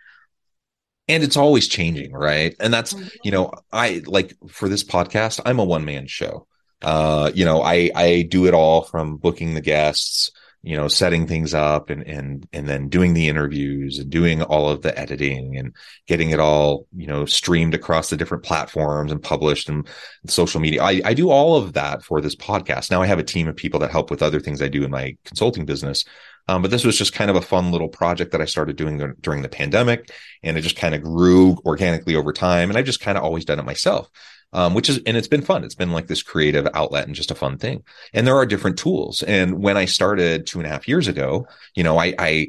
and 1.12 1.22
it's 1.22 1.36
always 1.36 1.68
changing 1.68 2.12
right? 2.12 2.54
And 2.60 2.72
that's 2.72 2.92
mm-hmm. 2.92 3.08
you 3.22 3.30
know 3.30 3.52
i 3.72 4.02
like 4.06 4.34
for 4.48 4.68
this 4.68 4.84
podcast 4.84 5.40
i'm 5.44 5.58
a 5.58 5.64
one 5.64 5.84
man 5.84 6.06
show. 6.06 6.46
Uh 6.80 7.30
you 7.34 7.44
know 7.44 7.62
i 7.62 7.90
i 7.94 8.22
do 8.28 8.46
it 8.46 8.54
all 8.54 8.82
from 8.82 9.16
booking 9.16 9.54
the 9.54 9.60
guests 9.60 10.32
you 10.62 10.76
know 10.76 10.88
setting 10.88 11.26
things 11.26 11.54
up 11.54 11.90
and 11.90 12.02
and 12.06 12.48
and 12.52 12.68
then 12.68 12.88
doing 12.88 13.14
the 13.14 13.28
interviews 13.28 13.98
and 13.98 14.10
doing 14.10 14.42
all 14.42 14.70
of 14.70 14.82
the 14.82 14.96
editing 14.98 15.56
and 15.56 15.74
getting 16.06 16.30
it 16.30 16.40
all 16.40 16.86
you 16.96 17.06
know 17.06 17.24
streamed 17.24 17.74
across 17.74 18.10
the 18.10 18.16
different 18.16 18.44
platforms 18.44 19.10
and 19.10 19.22
published 19.22 19.68
and 19.68 19.88
social 20.26 20.60
media. 20.60 20.82
I 20.82 21.00
i 21.04 21.14
do 21.14 21.30
all 21.30 21.56
of 21.56 21.72
that 21.72 22.02
for 22.04 22.20
this 22.20 22.36
podcast. 22.36 22.90
Now 22.90 23.02
i 23.02 23.06
have 23.06 23.18
a 23.18 23.24
team 23.24 23.48
of 23.48 23.56
people 23.56 23.80
that 23.80 23.90
help 23.90 24.10
with 24.10 24.22
other 24.22 24.40
things 24.40 24.62
i 24.62 24.68
do 24.68 24.84
in 24.84 24.90
my 24.90 25.16
consulting 25.24 25.64
business 25.64 26.04
um, 26.48 26.62
but 26.62 26.70
this 26.70 26.84
was 26.84 26.98
just 26.98 27.12
kind 27.12 27.30
of 27.30 27.36
a 27.36 27.42
fun 27.42 27.70
little 27.70 27.88
project 27.88 28.32
that 28.32 28.40
I 28.40 28.46
started 28.46 28.76
doing 28.76 29.14
during 29.20 29.42
the 29.42 29.48
pandemic, 29.48 30.10
and 30.42 30.56
it 30.56 30.62
just 30.62 30.76
kind 30.76 30.94
of 30.94 31.02
grew 31.02 31.56
organically 31.64 32.16
over 32.16 32.32
time. 32.32 32.68
And 32.68 32.78
I've 32.78 32.86
just 32.86 33.00
kind 33.00 33.16
of 33.16 33.24
always 33.24 33.44
done 33.44 33.58
it 33.58 33.64
myself, 33.64 34.10
um, 34.52 34.74
which 34.74 34.88
is 34.88 35.00
and 35.06 35.16
it's 35.16 35.28
been 35.28 35.42
fun. 35.42 35.64
It's 35.64 35.74
been 35.74 35.92
like 35.92 36.08
this 36.08 36.22
creative 36.22 36.66
outlet 36.74 37.06
and 37.06 37.14
just 37.14 37.30
a 37.30 37.36
fun 37.36 37.58
thing. 37.58 37.84
And 38.12 38.26
there 38.26 38.36
are 38.36 38.46
different 38.46 38.78
tools. 38.78 39.22
And 39.22 39.62
when 39.62 39.76
I 39.76 39.84
started 39.84 40.46
two 40.46 40.58
and 40.58 40.66
a 40.66 40.70
half 40.70 40.88
years 40.88 41.08
ago, 41.08 41.46
you 41.74 41.84
know, 41.84 41.98
I, 41.98 42.14
I 42.18 42.48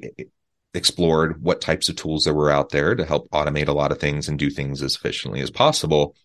explored 0.73 1.41
what 1.43 1.61
types 1.61 1.87
of 1.87 1.95
tools 1.95 2.23
there 2.23 2.33
were 2.33 2.49
out 2.49 2.69
there 2.69 2.95
to 2.95 3.05
help 3.05 3.29
automate 3.29 3.67
a 3.67 3.73
lot 3.73 3.91
of 3.91 3.99
things 3.99 4.27
and 4.27 4.39
do 4.39 4.49
things 4.49 4.81
as 4.81 4.95
efficiently 4.95 5.41
as 5.41 5.51
possible. 5.51 6.15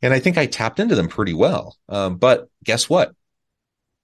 And 0.00 0.14
I 0.14 0.20
think 0.20 0.38
I 0.38 0.46
tapped 0.46 0.78
into 0.78 0.94
them 0.94 1.08
pretty 1.08 1.34
well. 1.34 1.76
Um, 1.88 2.18
but 2.18 2.48
guess 2.62 2.88
what? 2.88 3.12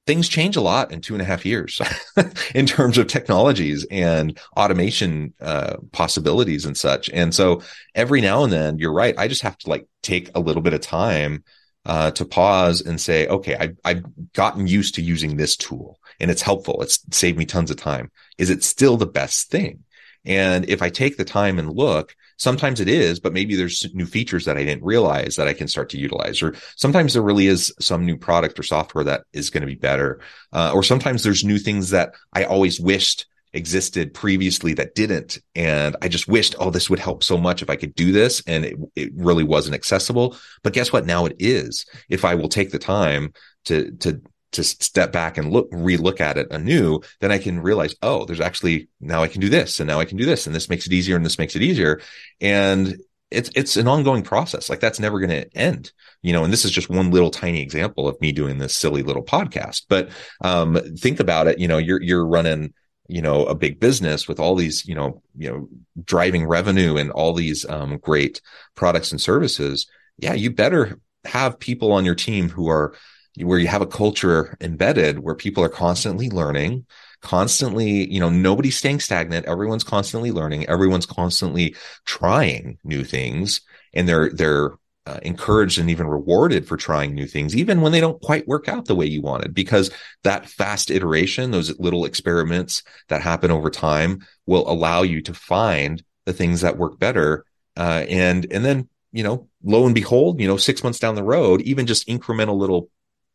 Things 0.07 0.29
change 0.29 0.57
a 0.57 0.61
lot 0.61 0.93
in 0.93 1.01
two 1.01 1.15
and 1.15 1.23
a 1.23 1.25
half 1.25 1.47
years 1.47 1.81
in 2.55 2.67
terms 2.67 2.99
of 2.99 3.07
technologies 3.07 3.87
and 3.91 4.39
automation 4.57 5.33
uh, 5.41 5.77
possibilities 5.93 6.67
and 6.67 6.77
such. 6.77 7.09
And 7.11 7.35
so 7.35 7.63
every 7.95 8.21
now 8.21 8.45
and 8.45 8.53
then, 8.53 8.79
you're 8.79 8.93
right. 8.93 9.15
I 9.17 9.29
just 9.29 9.43
have 9.43 9.57
to 9.59 9.71
like 9.71 9.87
take 10.03 10.31
a 10.35 10.41
little 10.41 10.63
bit 10.63 10.75
of 10.75 10.81
time 10.81 11.45
uh, 11.87 12.11
to 12.13 12.25
pause 12.25 12.81
and 12.81 13.01
say, 13.01 13.27
okay, 13.29 13.57
I, 13.57 13.71
I've 13.85 14.05
gotten 14.33 14.67
used 14.67 14.95
to 14.97 15.03
using 15.03 15.37
this 15.37 15.57
tool 15.57 15.99
and 16.21 16.31
it's 16.31 16.43
helpful. 16.43 16.83
It's 16.83 17.01
saved 17.11 17.39
me 17.39 17.47
tons 17.47 17.71
of 17.71 17.77
time. 17.77 18.11
Is 18.39 18.51
it 18.51 18.63
still 18.63 18.97
the 18.97 19.07
best 19.07 19.51
thing? 19.51 19.85
And 20.25 20.69
if 20.69 20.83
I 20.83 20.89
take 20.91 21.17
the 21.17 21.25
time 21.25 21.59
and 21.59 21.71
look, 21.71 22.17
sometimes 22.37 22.81
it 22.81 22.89
is, 22.89 23.21
but 23.21 23.33
maybe 23.33 23.57
there's 23.57 23.87
new 23.95 24.07
features 24.07 24.45
that 24.45 24.57
I 24.57 24.65
didn't 24.65 24.85
realize 24.85 25.37
that 25.37 25.49
I 25.49 25.53
can 25.53 25.69
start 25.69 25.91
to 25.91 25.99
utilize. 25.99 26.43
Or 26.43 26.55
sometimes 26.77 27.13
there 27.13 27.23
really 27.23 27.47
is 27.47 27.73
some 27.81 28.05
new 28.05 28.17
product 28.17 28.59
or 28.59 28.63
software 28.63 29.05
that 29.05 29.25
is 29.33 29.51
going 29.51 29.63
to 29.63 29.67
be 29.67 29.75
better. 29.75 30.21
Uh, 30.53 30.73
or 30.75 30.83
sometimes 30.83 31.23
there's 31.23 31.45
new 31.45 31.59
things 31.59 31.91
that 31.91 32.15
I 32.33 32.45
always 32.45 32.81
wished 32.81 33.27
existed 33.55 34.13
previously 34.13 34.75
that 34.75 34.95
didn't. 34.95 35.39
And 35.55 35.97
I 36.03 36.09
just 36.09 36.29
wished, 36.29 36.57
oh, 36.59 36.71
this 36.71 36.91
would 36.91 36.99
help 36.99 37.23
so 37.23 37.39
much 37.39 37.63
if 37.63 37.71
I 37.71 37.77
could 37.77 37.95
do 37.95 38.13
this. 38.13 38.43
And 38.47 38.65
it, 38.65 38.77
it 38.97 39.13
really 39.15 39.45
wasn't 39.45 39.77
accessible. 39.77 40.37
But 40.63 40.73
guess 40.73 40.93
what? 40.93 41.07
Now 41.07 41.25
it 41.25 41.37
is. 41.39 41.87
If 42.09 42.25
I 42.25 42.35
will 42.35 42.49
take 42.49 42.71
the 42.71 42.79
time 42.79 43.33
to, 43.67 43.93
to 43.93 44.21
to 44.55 44.65
step 44.65 45.13
back 45.13 45.37
and 45.37 45.53
look 45.53 45.71
relook 45.71 46.21
at 46.21 46.39
it 46.39 46.47
anew 46.51 47.01
then 47.21 47.31
i 47.31 47.39
can 47.39 47.61
realize 47.61 47.95
oh 48.03 48.25
there's 48.25 48.41
actually 48.41 48.89
now 49.01 49.23
i 49.23 49.29
can 49.29 49.41
do 49.41 49.49
this 49.49 49.81
and 49.81 49.87
now 49.87 50.01
i 50.01 50.05
can 50.05 50.17
do 50.17 50.25
this 50.25 50.47
and 50.47 50.55
this 50.55 50.69
makes 50.69 50.87
it 50.87 50.93
easier 50.93 51.17
and 51.17 51.25
this 51.25 51.39
makes 51.39 51.57
it 51.57 51.63
easier. 51.63 52.01
And 52.41 52.99
it's 53.31 53.51
it's 53.57 53.77
an 53.77 53.89
ongoing 53.89 54.23
process. 54.23 54.71
Like 54.71 54.81
that's 54.81 55.01
never 55.01 55.19
going 55.19 55.31
to 55.31 55.57
end 55.57 55.93
you 56.23 56.33
know 56.33 56.45
and 56.45 56.53
this 56.53 56.65
is 56.65 56.71
just 56.71 56.89
one 56.89 57.11
little 57.11 57.31
tiny 57.31 57.61
example 57.63 58.07
of 58.07 58.21
me 58.21 58.33
doing 58.33 58.59
this 58.59 58.77
silly 58.77 59.03
little 59.03 59.25
podcast. 59.25 59.83
But 59.89 60.11
um 60.43 60.79
think 60.97 61.21
about 61.21 61.49
it 61.49 61.59
you 61.59 61.69
know 61.69 61.79
you're 61.79 62.01
you're 62.01 62.27
running 62.27 62.73
you 63.09 63.21
know 63.21 63.45
a 63.47 63.55
big 63.55 63.81
business 63.81 64.29
with 64.29 64.41
all 64.41 64.55
these 64.55 64.87
you 64.87 64.95
know 64.95 65.23
you 65.37 65.51
know 65.51 65.69
driving 66.05 66.47
revenue 66.47 66.97
and 66.97 67.11
all 67.11 67.35
these 67.35 67.69
um, 67.69 67.99
great 67.99 68.41
products 68.75 69.11
and 69.11 69.21
services. 69.21 69.87
Yeah 70.19 70.35
you 70.35 70.51
better 70.51 71.01
have 71.25 71.59
people 71.59 71.93
on 71.93 72.05
your 72.05 72.15
team 72.15 72.49
who 72.51 72.69
are 72.69 72.95
where 73.39 73.59
you 73.59 73.67
have 73.69 73.83
a 73.83 73.87
culture 73.87 74.57
embedded 74.61 75.19
where 75.19 75.35
people 75.35 75.65
are 75.65 75.69
constantly 75.69 76.31
learning, 76.31 76.87
constantly, 77.21 78.11
you 78.13 78.21
know, 78.21 78.31
nobody's 78.31 78.77
staying 78.77 79.01
stagnant. 79.01 79.47
Everyone's 79.47 79.85
constantly 79.85 80.31
learning. 80.31 80.67
Everyone's 80.69 81.07
constantly 81.07 81.75
trying 82.05 82.79
new 82.85 83.03
things 83.03 83.61
and 83.93 84.09
they're, 84.09 84.31
they're, 84.31 84.73
uh, 85.07 85.19
encouraged 85.23 85.79
and 85.79 85.91
even 85.91 86.07
rewarded 86.07 86.67
for 86.67 86.79
trying 86.79 87.15
new 87.15 87.27
things, 87.27 87.55
even 87.55 87.83
when 87.83 87.93
they 87.93 88.01
don't 88.01 88.23
quite 88.23 88.49
work 88.49 88.69
out 88.69 88.87
the 88.87 88.95
way 88.95 89.05
you 89.05 89.21
wanted, 89.21 89.53
because 89.53 89.91
that 90.23 90.49
fast 90.49 90.91
iteration, 90.91 91.51
those 91.51 91.79
little 91.79 92.07
experiments 92.07 92.83
that 93.09 93.21
happen 93.21 93.51
over 93.51 93.69
time 93.69 94.27
will 94.47 94.67
allow 94.67 95.03
you 95.03 95.21
to 95.21 95.35
find 95.35 96.03
the 96.25 96.33
things 96.33 96.63
that 96.63 96.79
work 96.79 96.99
better. 96.99 97.45
Uh, 97.77 98.07
and, 98.09 98.47
and 98.51 98.65
then, 98.65 98.89
you 99.13 99.23
know, 99.23 99.47
lo 99.63 99.85
and 99.85 99.95
behold, 99.95 100.41
you 100.41 100.49
know, 100.49 100.57
six 100.57 100.83
months 100.83 100.99
down 100.99 101.17
the 101.17 101.23
road, 101.23 101.61
even 101.63 101.87
just 101.87 102.09
incremental 102.09 102.57
little 102.57 102.89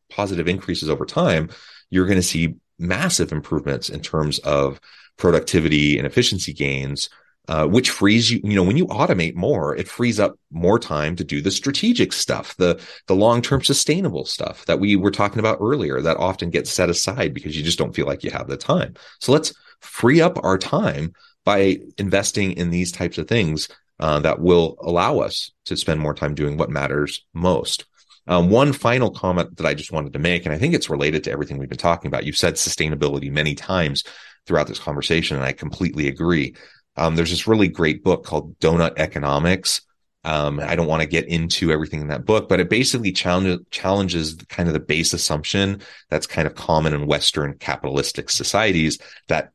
positive 0.09 0.47
increases 0.47 0.89
over 0.89 1.05
time, 1.05 1.49
you're 1.89 2.05
going 2.05 2.17
to 2.17 2.23
see 2.23 2.55
massive 2.77 3.31
improvements 3.31 3.89
in 3.89 3.99
terms 4.01 4.39
of 4.39 4.79
productivity 5.17 5.97
and 5.97 6.07
efficiency 6.07 6.53
gains, 6.53 7.09
uh, 7.47 7.67
which 7.67 7.89
frees 7.89 8.31
you, 8.31 8.39
you 8.43 8.55
know, 8.55 8.63
when 8.63 8.77
you 8.77 8.85
automate 8.87 9.35
more, 9.35 9.75
it 9.75 9.87
frees 9.87 10.19
up 10.19 10.37
more 10.51 10.79
time 10.79 11.15
to 11.15 11.23
do 11.23 11.41
the 11.41 11.51
strategic 11.51 12.13
stuff, 12.13 12.55
the, 12.57 12.79
the 13.07 13.15
long-term 13.15 13.63
sustainable 13.63 14.25
stuff 14.25 14.65
that 14.65 14.79
we 14.79 14.95
were 14.95 15.11
talking 15.11 15.39
about 15.39 15.57
earlier 15.59 15.99
that 16.01 16.17
often 16.17 16.49
gets 16.49 16.71
set 16.71 16.89
aside 16.89 17.33
because 17.33 17.57
you 17.57 17.63
just 17.63 17.77
don't 17.77 17.95
feel 17.95 18.05
like 18.05 18.23
you 18.23 18.31
have 18.31 18.47
the 18.47 18.57
time. 18.57 18.93
So 19.19 19.31
let's 19.31 19.53
free 19.81 20.21
up 20.21 20.37
our 20.43 20.57
time 20.57 21.13
by 21.43 21.79
investing 21.97 22.53
in 22.53 22.69
these 22.69 22.91
types 22.91 23.17
of 23.17 23.27
things 23.27 23.67
uh, 23.99 24.19
that 24.19 24.39
will 24.39 24.77
allow 24.81 25.19
us 25.19 25.51
to 25.65 25.75
spend 25.75 25.99
more 25.99 26.13
time 26.13 26.35
doing 26.35 26.55
what 26.55 26.69
matters 26.69 27.25
most. 27.33 27.85
Um, 28.29 28.51
one 28.51 28.73
final 28.73 29.09
comment 29.09 29.57
that 29.57 29.65
I 29.65 29.73
just 29.73 29.91
wanted 29.91 30.13
to 30.13 30.19
make, 30.19 30.45
and 30.45 30.53
I 30.53 30.59
think 30.59 30.75
it's 30.75 30.89
related 30.89 31.23
to 31.23 31.31
everything 31.31 31.57
we've 31.57 31.67
been 31.67 31.79
talking 31.79 32.07
about. 32.07 32.25
You've 32.25 32.37
said 32.37 32.53
sustainability 32.53 33.31
many 33.31 33.55
times 33.55 34.03
throughout 34.45 34.67
this 34.67 34.77
conversation, 34.77 35.35
and 35.35 35.45
I 35.45 35.51
completely 35.51 36.07
agree. 36.07 36.55
Um, 36.95 37.15
there's 37.15 37.31
this 37.31 37.47
really 37.47 37.67
great 37.67 38.03
book 38.03 38.23
called 38.23 38.57
Doughnut 38.59 38.99
Economics. 38.99 39.81
Um, 40.23 40.59
I 40.59 40.75
don't 40.75 40.87
want 40.87 41.01
to 41.01 41.07
get 41.07 41.27
into 41.27 41.71
everything 41.71 42.01
in 42.01 42.09
that 42.09 42.25
book, 42.25 42.47
but 42.47 42.59
it 42.59 42.69
basically 42.69 43.11
challenge, 43.11 43.61
challenges 43.71 44.35
kind 44.47 44.69
of 44.69 44.73
the 44.73 44.79
base 44.79 45.13
assumption 45.13 45.81
that's 46.09 46.27
kind 46.27 46.45
of 46.45 46.53
common 46.53 46.93
in 46.93 47.07
Western 47.07 47.57
capitalistic 47.57 48.29
societies 48.29 48.99
that 49.27 49.53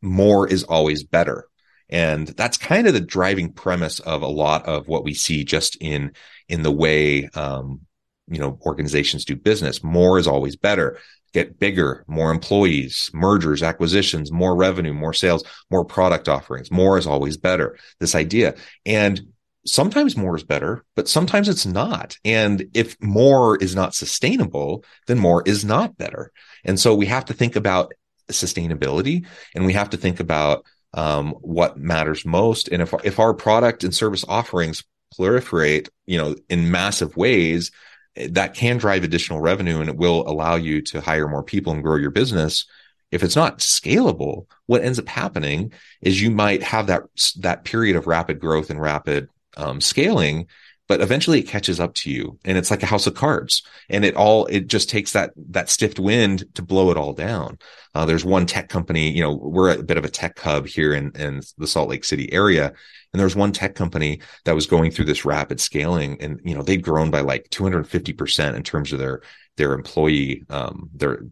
more 0.00 0.48
is 0.48 0.64
always 0.64 1.04
better. 1.04 1.46
And 1.92 2.28
that's 2.28 2.56
kind 2.56 2.86
of 2.86 2.94
the 2.94 3.00
driving 3.00 3.52
premise 3.52 4.00
of 4.00 4.22
a 4.22 4.26
lot 4.26 4.66
of 4.66 4.88
what 4.88 5.04
we 5.04 5.12
see 5.12 5.44
just 5.44 5.76
in 5.80 6.12
in 6.48 6.62
the 6.62 6.72
way 6.72 7.28
um, 7.34 7.82
you 8.26 8.40
know 8.40 8.58
organizations 8.62 9.26
do 9.26 9.36
business. 9.36 9.84
More 9.84 10.18
is 10.18 10.26
always 10.26 10.56
better. 10.56 10.98
Get 11.34 11.58
bigger, 11.58 12.04
more 12.08 12.30
employees, 12.30 13.10
mergers, 13.12 13.62
acquisitions, 13.62 14.32
more 14.32 14.56
revenue, 14.56 14.94
more 14.94 15.12
sales, 15.12 15.44
more 15.70 15.84
product 15.84 16.28
offerings. 16.28 16.70
More 16.70 16.98
is 16.98 17.06
always 17.06 17.36
better. 17.36 17.78
This 18.00 18.14
idea. 18.14 18.54
And 18.86 19.20
sometimes 19.66 20.16
more 20.16 20.34
is 20.34 20.44
better, 20.44 20.84
but 20.96 21.08
sometimes 21.08 21.48
it's 21.48 21.66
not. 21.66 22.16
And 22.24 22.66
if 22.74 23.00
more 23.02 23.56
is 23.56 23.74
not 23.74 23.94
sustainable, 23.94 24.84
then 25.06 25.18
more 25.18 25.42
is 25.46 25.64
not 25.64 25.96
better. 25.96 26.32
And 26.64 26.80
so 26.80 26.94
we 26.94 27.06
have 27.06 27.26
to 27.26 27.34
think 27.34 27.54
about 27.54 27.92
sustainability 28.30 29.26
and 29.54 29.66
we 29.66 29.74
have 29.74 29.90
to 29.90 29.96
think 29.96 30.20
about 30.20 30.64
um, 30.94 31.32
what 31.40 31.76
matters 31.76 32.24
most. 32.24 32.68
And 32.68 32.82
if, 32.82 32.94
if 33.04 33.18
our 33.18 33.34
product 33.34 33.84
and 33.84 33.94
service 33.94 34.24
offerings 34.28 34.84
proliferate, 35.18 35.88
you 36.06 36.18
know, 36.18 36.36
in 36.48 36.70
massive 36.70 37.16
ways, 37.16 37.70
that 38.14 38.54
can 38.54 38.76
drive 38.76 39.04
additional 39.04 39.40
revenue 39.40 39.80
and 39.80 39.88
it 39.88 39.96
will 39.96 40.28
allow 40.28 40.56
you 40.56 40.82
to 40.82 41.00
hire 41.00 41.28
more 41.28 41.42
people 41.42 41.72
and 41.72 41.82
grow 41.82 41.96
your 41.96 42.10
business. 42.10 42.66
If 43.10 43.22
it's 43.22 43.36
not 43.36 43.58
scalable, 43.58 44.46
what 44.66 44.82
ends 44.82 44.98
up 44.98 45.08
happening 45.08 45.72
is 46.00 46.20
you 46.20 46.30
might 46.30 46.62
have 46.62 46.86
that 46.86 47.02
that 47.40 47.64
period 47.64 47.96
of 47.96 48.06
rapid 48.06 48.40
growth 48.40 48.70
and 48.70 48.80
rapid 48.80 49.28
um, 49.56 49.80
scaling, 49.80 50.46
but 50.92 51.00
eventually 51.00 51.38
it 51.38 51.48
catches 51.48 51.80
up 51.80 51.94
to 51.94 52.10
you, 52.10 52.38
and 52.44 52.58
it's 52.58 52.70
like 52.70 52.82
a 52.82 52.86
house 52.86 53.06
of 53.06 53.14
cards, 53.14 53.62
and 53.88 54.04
it 54.04 54.14
all 54.14 54.44
it 54.46 54.66
just 54.66 54.90
takes 54.90 55.12
that 55.12 55.30
that 55.36 55.70
stiff 55.70 55.98
wind 55.98 56.44
to 56.54 56.60
blow 56.60 56.90
it 56.90 56.98
all 56.98 57.14
down. 57.14 57.58
Uh, 57.94 58.04
there's 58.04 58.26
one 58.26 58.44
tech 58.44 58.68
company, 58.68 59.10
you 59.10 59.22
know, 59.22 59.32
we're 59.32 59.70
a 59.70 59.82
bit 59.82 59.96
of 59.96 60.04
a 60.04 60.10
tech 60.10 60.38
hub 60.38 60.66
here 60.66 60.92
in 60.92 61.10
in 61.12 61.40
the 61.56 61.66
Salt 61.66 61.88
Lake 61.88 62.04
City 62.04 62.30
area, 62.30 62.74
and 63.12 63.18
there 63.18 63.24
was 63.24 63.34
one 63.34 63.52
tech 63.52 63.74
company 63.74 64.20
that 64.44 64.54
was 64.54 64.66
going 64.66 64.90
through 64.90 65.06
this 65.06 65.24
rapid 65.24 65.60
scaling 65.60 66.20
and, 66.20 66.40
you 66.44 66.54
know, 66.54 66.62
they'd 66.62 66.82
grown 66.82 67.10
by 67.10 67.20
like 67.20 67.48
250% 67.48 68.54
in 68.54 68.62
terms 68.62 68.92
of 68.92 68.98
their, 68.98 69.22
their 69.56 69.72
employee, 69.72 70.44
um, 70.50 70.90
their, 70.94 71.22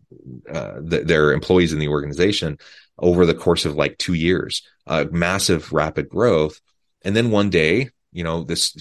uh, 0.51 0.81
th- 0.81 1.07
their 1.07 1.33
employees 1.33 1.75
in 1.75 1.79
the 1.79 1.88
organization 1.88 2.59
over 2.99 3.25
the 3.25 3.35
course 3.35 3.64
of 3.64 3.77
like 3.77 3.96
two 3.96 4.14
years, 4.14 4.62
uh, 4.87 5.07
massive 5.11 5.73
rapid 5.73 6.09
growth. 6.09 6.61
And 7.03 7.16
then 7.16 7.31
one 7.31 7.49
day, 7.49 7.90
you 8.12 8.25
know, 8.25 8.42
this 8.42 8.73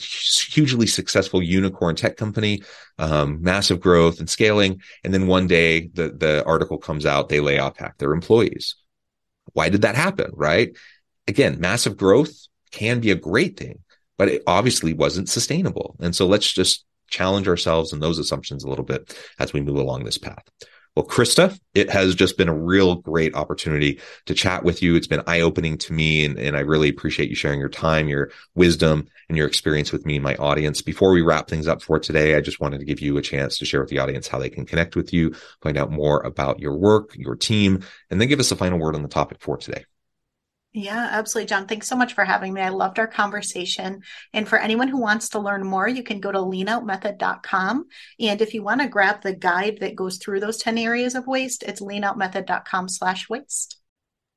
hugely 0.52 0.88
successful 0.88 1.42
unicorn 1.42 1.96
tech 1.96 2.18
company, 2.18 2.64
um, 2.98 3.42
massive 3.42 3.80
growth 3.80 4.20
and 4.20 4.30
scaling. 4.30 4.82
And 5.04 5.14
then 5.14 5.28
one 5.28 5.48
day 5.48 5.88
the, 5.88 6.10
the 6.10 6.44
article 6.46 6.78
comes 6.78 7.06
out, 7.06 7.30
they 7.30 7.40
lay 7.40 7.60
off 7.60 7.78
half 7.78 7.98
their 7.98 8.14
employees. 8.14 8.76
Why 9.54 9.70
did 9.70 9.84
that 9.84 9.96
happen? 9.96 10.32
Right. 10.34 10.76
Again, 11.28 11.60
massive 11.60 11.96
growth, 11.96 12.32
can 12.72 13.00
be 13.00 13.12
a 13.12 13.16
great 13.16 13.58
thing, 13.58 13.80
but 14.18 14.30
it 14.30 14.44
obviously 14.46 14.94
wasn't 14.94 15.30
sustainable. 15.30 15.96
And 16.00 16.16
so 16.16 16.28
let's 16.28 16.52
just 16.52 16.86
challenge 17.10 17.48
ourselves 17.48 17.94
and 17.94 18.02
those 18.02 18.20
assumptions 18.20 18.64
a 18.64 18.70
little 18.70 18.86
bit 18.86 19.18
as 19.40 19.54
we 19.54 19.62
move 19.62 19.78
along 19.78 20.04
this 20.04 20.18
path. 20.18 20.44
Well, 20.96 21.06
Crista, 21.06 21.58
it 21.74 21.90
has 21.90 22.16
just 22.16 22.38
been 22.38 22.50
a 22.50 22.54
real 22.54 22.96
great 22.96 23.34
opportunity 23.36 24.02
to 24.26 24.34
chat 24.34 24.64
with 24.64 24.82
you. 24.82 24.96
It's 24.96 25.08
been 25.08 25.24
eye 25.28 25.42
opening 25.42 25.78
to 25.78 25.94
me, 25.94 26.26
and, 26.26 26.38
and 26.38 26.58
I 26.58 26.62
really 26.62 26.90
appreciate 26.90 27.30
you 27.30 27.36
sharing 27.36 27.60
your 27.60 27.70
time, 27.70 28.10
your 28.10 28.32
wisdom, 28.56 29.08
and 29.30 29.38
your 29.38 29.48
experience 29.48 29.92
with 29.92 30.06
me 30.06 30.16
and 30.16 30.24
my 30.24 30.36
audience. 30.36 30.82
Before 30.82 31.12
we 31.12 31.22
wrap 31.22 31.48
things 31.48 31.68
up 31.68 31.82
for 31.82 32.00
today, 32.00 32.36
I 32.36 32.42
just 32.42 32.60
wanted 32.60 32.80
to 32.80 32.86
give 32.86 33.00
you 33.00 33.18
a 33.18 33.22
chance 33.22 33.60
to 33.60 33.66
share 33.66 33.80
with 33.80 33.90
the 33.90 34.00
audience 34.00 34.28
how 34.28 34.40
they 34.40 34.50
can 34.50 34.66
connect 34.66 34.96
with 34.96 35.14
you, 35.14 35.36
find 35.62 35.78
out 35.78 35.92
more 35.92 36.20
about 36.22 36.60
your 36.60 36.76
work, 36.76 37.16
your 37.16 37.36
team, 37.36 37.84
and 38.10 38.20
then 38.20 38.28
give 38.28 38.40
us 38.40 38.52
a 38.52 38.56
final 38.56 38.80
word 38.80 38.96
on 38.96 39.04
the 39.04 39.08
topic 39.08 39.38
for 39.40 39.58
today. 39.58 39.86
Yeah, 40.72 41.08
absolutely, 41.12 41.48
John. 41.48 41.66
Thanks 41.68 41.88
so 41.88 41.96
much 41.96 42.14
for 42.14 42.24
having 42.24 42.54
me. 42.54 42.62
I 42.62 42.70
loved 42.70 43.00
our 43.00 43.08
conversation. 43.08 44.04
And 44.34 44.48
for 44.48 44.60
anyone 44.60 44.88
who 44.88 45.02
wants 45.02 45.30
to 45.30 45.40
learn 45.40 45.66
more, 45.66 45.88
you 45.88 46.04
can 46.04 46.20
go 46.20 46.32
to 46.32 46.38
leanoutmethod.com. 46.38 47.86
And 48.20 48.42
if 48.42 48.54
you 48.54 48.62
want 48.62 48.82
to 48.82 48.88
grab 48.88 49.24
the 49.24 49.34
guide 49.34 49.80
that 49.82 49.96
goes 49.96 50.18
through 50.18 50.42
those 50.42 50.58
10 50.58 50.78
areas 50.78 51.16
of 51.16 51.26
waste, 51.26 51.64
it's 51.64 51.82
leanoutmethod.com 51.82 52.88
slash 52.88 53.28
waste. 53.28 53.79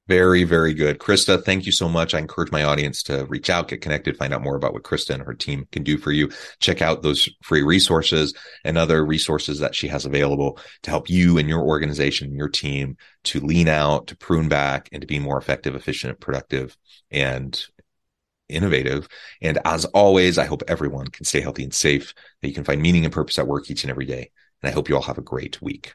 Very, 0.09 0.43
very 0.43 0.75
good. 0.75 0.99
Crista, 0.99 1.43
thank 1.43 1.65
you 1.65 1.71
so 1.71 1.89
much. 1.89 2.13
I 2.13 2.19
encourage 2.19 2.51
my 2.51 2.65
audience 2.65 3.05
to 3.05 3.25
reach 3.27 3.49
out, 3.49 3.69
get 3.69 3.83
connected, 3.83 4.17
find 4.17 4.35
out 4.35 4.43
more 4.43 4.57
about 4.57 4.73
what 4.73 4.83
Crista 4.83 5.15
and 5.15 5.23
her 5.23 5.33
team 5.33 5.69
can 5.71 5.85
do 5.85 5.97
for 5.97 6.11
you. 6.11 6.29
Check 6.59 6.83
out 6.83 7.03
those 7.03 7.29
free 7.41 7.63
resources 7.63 8.35
and 8.65 8.77
other 8.77 9.07
resources 9.07 9.61
that 9.61 9.77
she 9.77 9.87
has 9.89 10.05
available 10.05 10.59
to 10.83 10.91
help 10.91 11.09
you 11.09 11.39
and 11.39 11.49
your 11.49 11.63
organization 11.63 12.35
your 12.35 12.49
team 12.49 12.97
to 13.25 13.39
lean 13.41 13.69
out, 13.69 14.09
to 14.09 14.17
prune 14.17 14.49
back, 14.49 14.89
and 14.91 15.03
to 15.03 15.07
be 15.07 15.21
more 15.21 15.39
effective, 15.39 15.77
efficient, 15.77 16.19
productive, 16.19 16.77
and 17.13 17.65
innovative. 18.49 19.09
And 19.41 19.61
as 19.65 19.85
always, 19.85 20.37
I 20.37 20.47
hope 20.47 20.65
everyone 20.67 21.07
can 21.07 21.25
stay 21.25 21.41
healthy 21.41 21.63
and 21.63 21.73
safe, 21.73 22.13
that 22.41 22.49
you 22.49 22.55
can 22.55 22.65
find 22.65 22.83
meaning 22.83 23.05
and 23.05 23.15
purpose 23.15 23.39
at 23.39 23.47
work 23.47 23.71
each 23.71 23.85
and 23.85 23.91
every 23.91 24.07
day. 24.07 24.33
And 24.63 24.69
I 24.69 24.73
hope 24.73 24.89
you 24.89 24.97
all 24.97 25.03
have 25.03 25.19
a 25.19 25.23
great 25.23 25.63
week. 25.63 25.95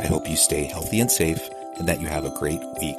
I 0.00 0.06
hope 0.06 0.26
you 0.26 0.36
stay 0.36 0.64
healthy 0.64 1.00
and 1.00 1.10
safe 1.10 1.46
and 1.76 1.86
that 1.86 2.00
you 2.00 2.06
have 2.06 2.24
a 2.24 2.30
great 2.38 2.60
week. 2.80 2.96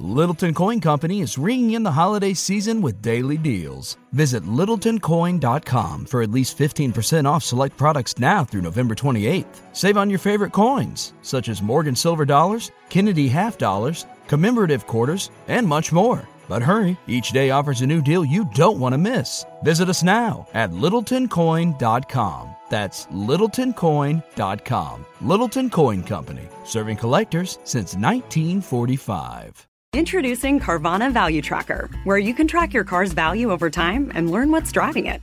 Littleton 0.00 0.52
Coin 0.52 0.80
Company 0.80 1.20
is 1.20 1.38
ringing 1.38 1.72
in 1.72 1.84
the 1.84 1.92
holiday 1.92 2.34
season 2.34 2.80
with 2.80 3.02
daily 3.02 3.36
deals. 3.36 3.96
Visit 4.12 4.42
littletoncoin.com 4.42 6.06
for 6.06 6.22
at 6.22 6.30
least 6.30 6.58
15% 6.58 7.24
off 7.24 7.44
select 7.44 7.76
products 7.76 8.18
now 8.18 8.42
through 8.42 8.62
November 8.62 8.96
28th. 8.96 9.60
Save 9.72 9.96
on 9.96 10.10
your 10.10 10.18
favorite 10.18 10.52
coins, 10.52 11.12
such 11.22 11.48
as 11.48 11.62
Morgan 11.62 11.94
Silver 11.94 12.24
Dollars, 12.24 12.72
Kennedy 12.88 13.28
Half 13.28 13.58
Dollars, 13.58 14.06
commemorative 14.26 14.88
quarters, 14.88 15.30
and 15.46 15.68
much 15.68 15.92
more. 15.92 16.26
But 16.48 16.62
hurry, 16.62 16.96
each 17.06 17.30
day 17.30 17.50
offers 17.50 17.80
a 17.80 17.86
new 17.86 18.02
deal 18.02 18.24
you 18.24 18.48
don't 18.54 18.80
want 18.80 18.92
to 18.92 18.98
miss. 18.98 19.44
Visit 19.62 19.88
us 19.88 20.02
now 20.02 20.48
at 20.52 20.70
littletoncoin.com. 20.70 22.55
That's 22.68 23.06
littletoncoin.com. 23.06 25.06
Littleton 25.20 25.70
Coin 25.70 26.02
Company, 26.02 26.48
serving 26.64 26.96
collectors 26.96 27.58
since 27.64 27.94
1945. 27.94 29.66
Introducing 29.92 30.60
Carvana 30.60 31.10
Value 31.10 31.40
Tracker, 31.40 31.88
where 32.04 32.18
you 32.18 32.34
can 32.34 32.46
track 32.46 32.74
your 32.74 32.84
car's 32.84 33.12
value 33.12 33.50
over 33.50 33.70
time 33.70 34.12
and 34.14 34.30
learn 34.30 34.50
what's 34.50 34.70
driving 34.70 35.06
it. 35.06 35.22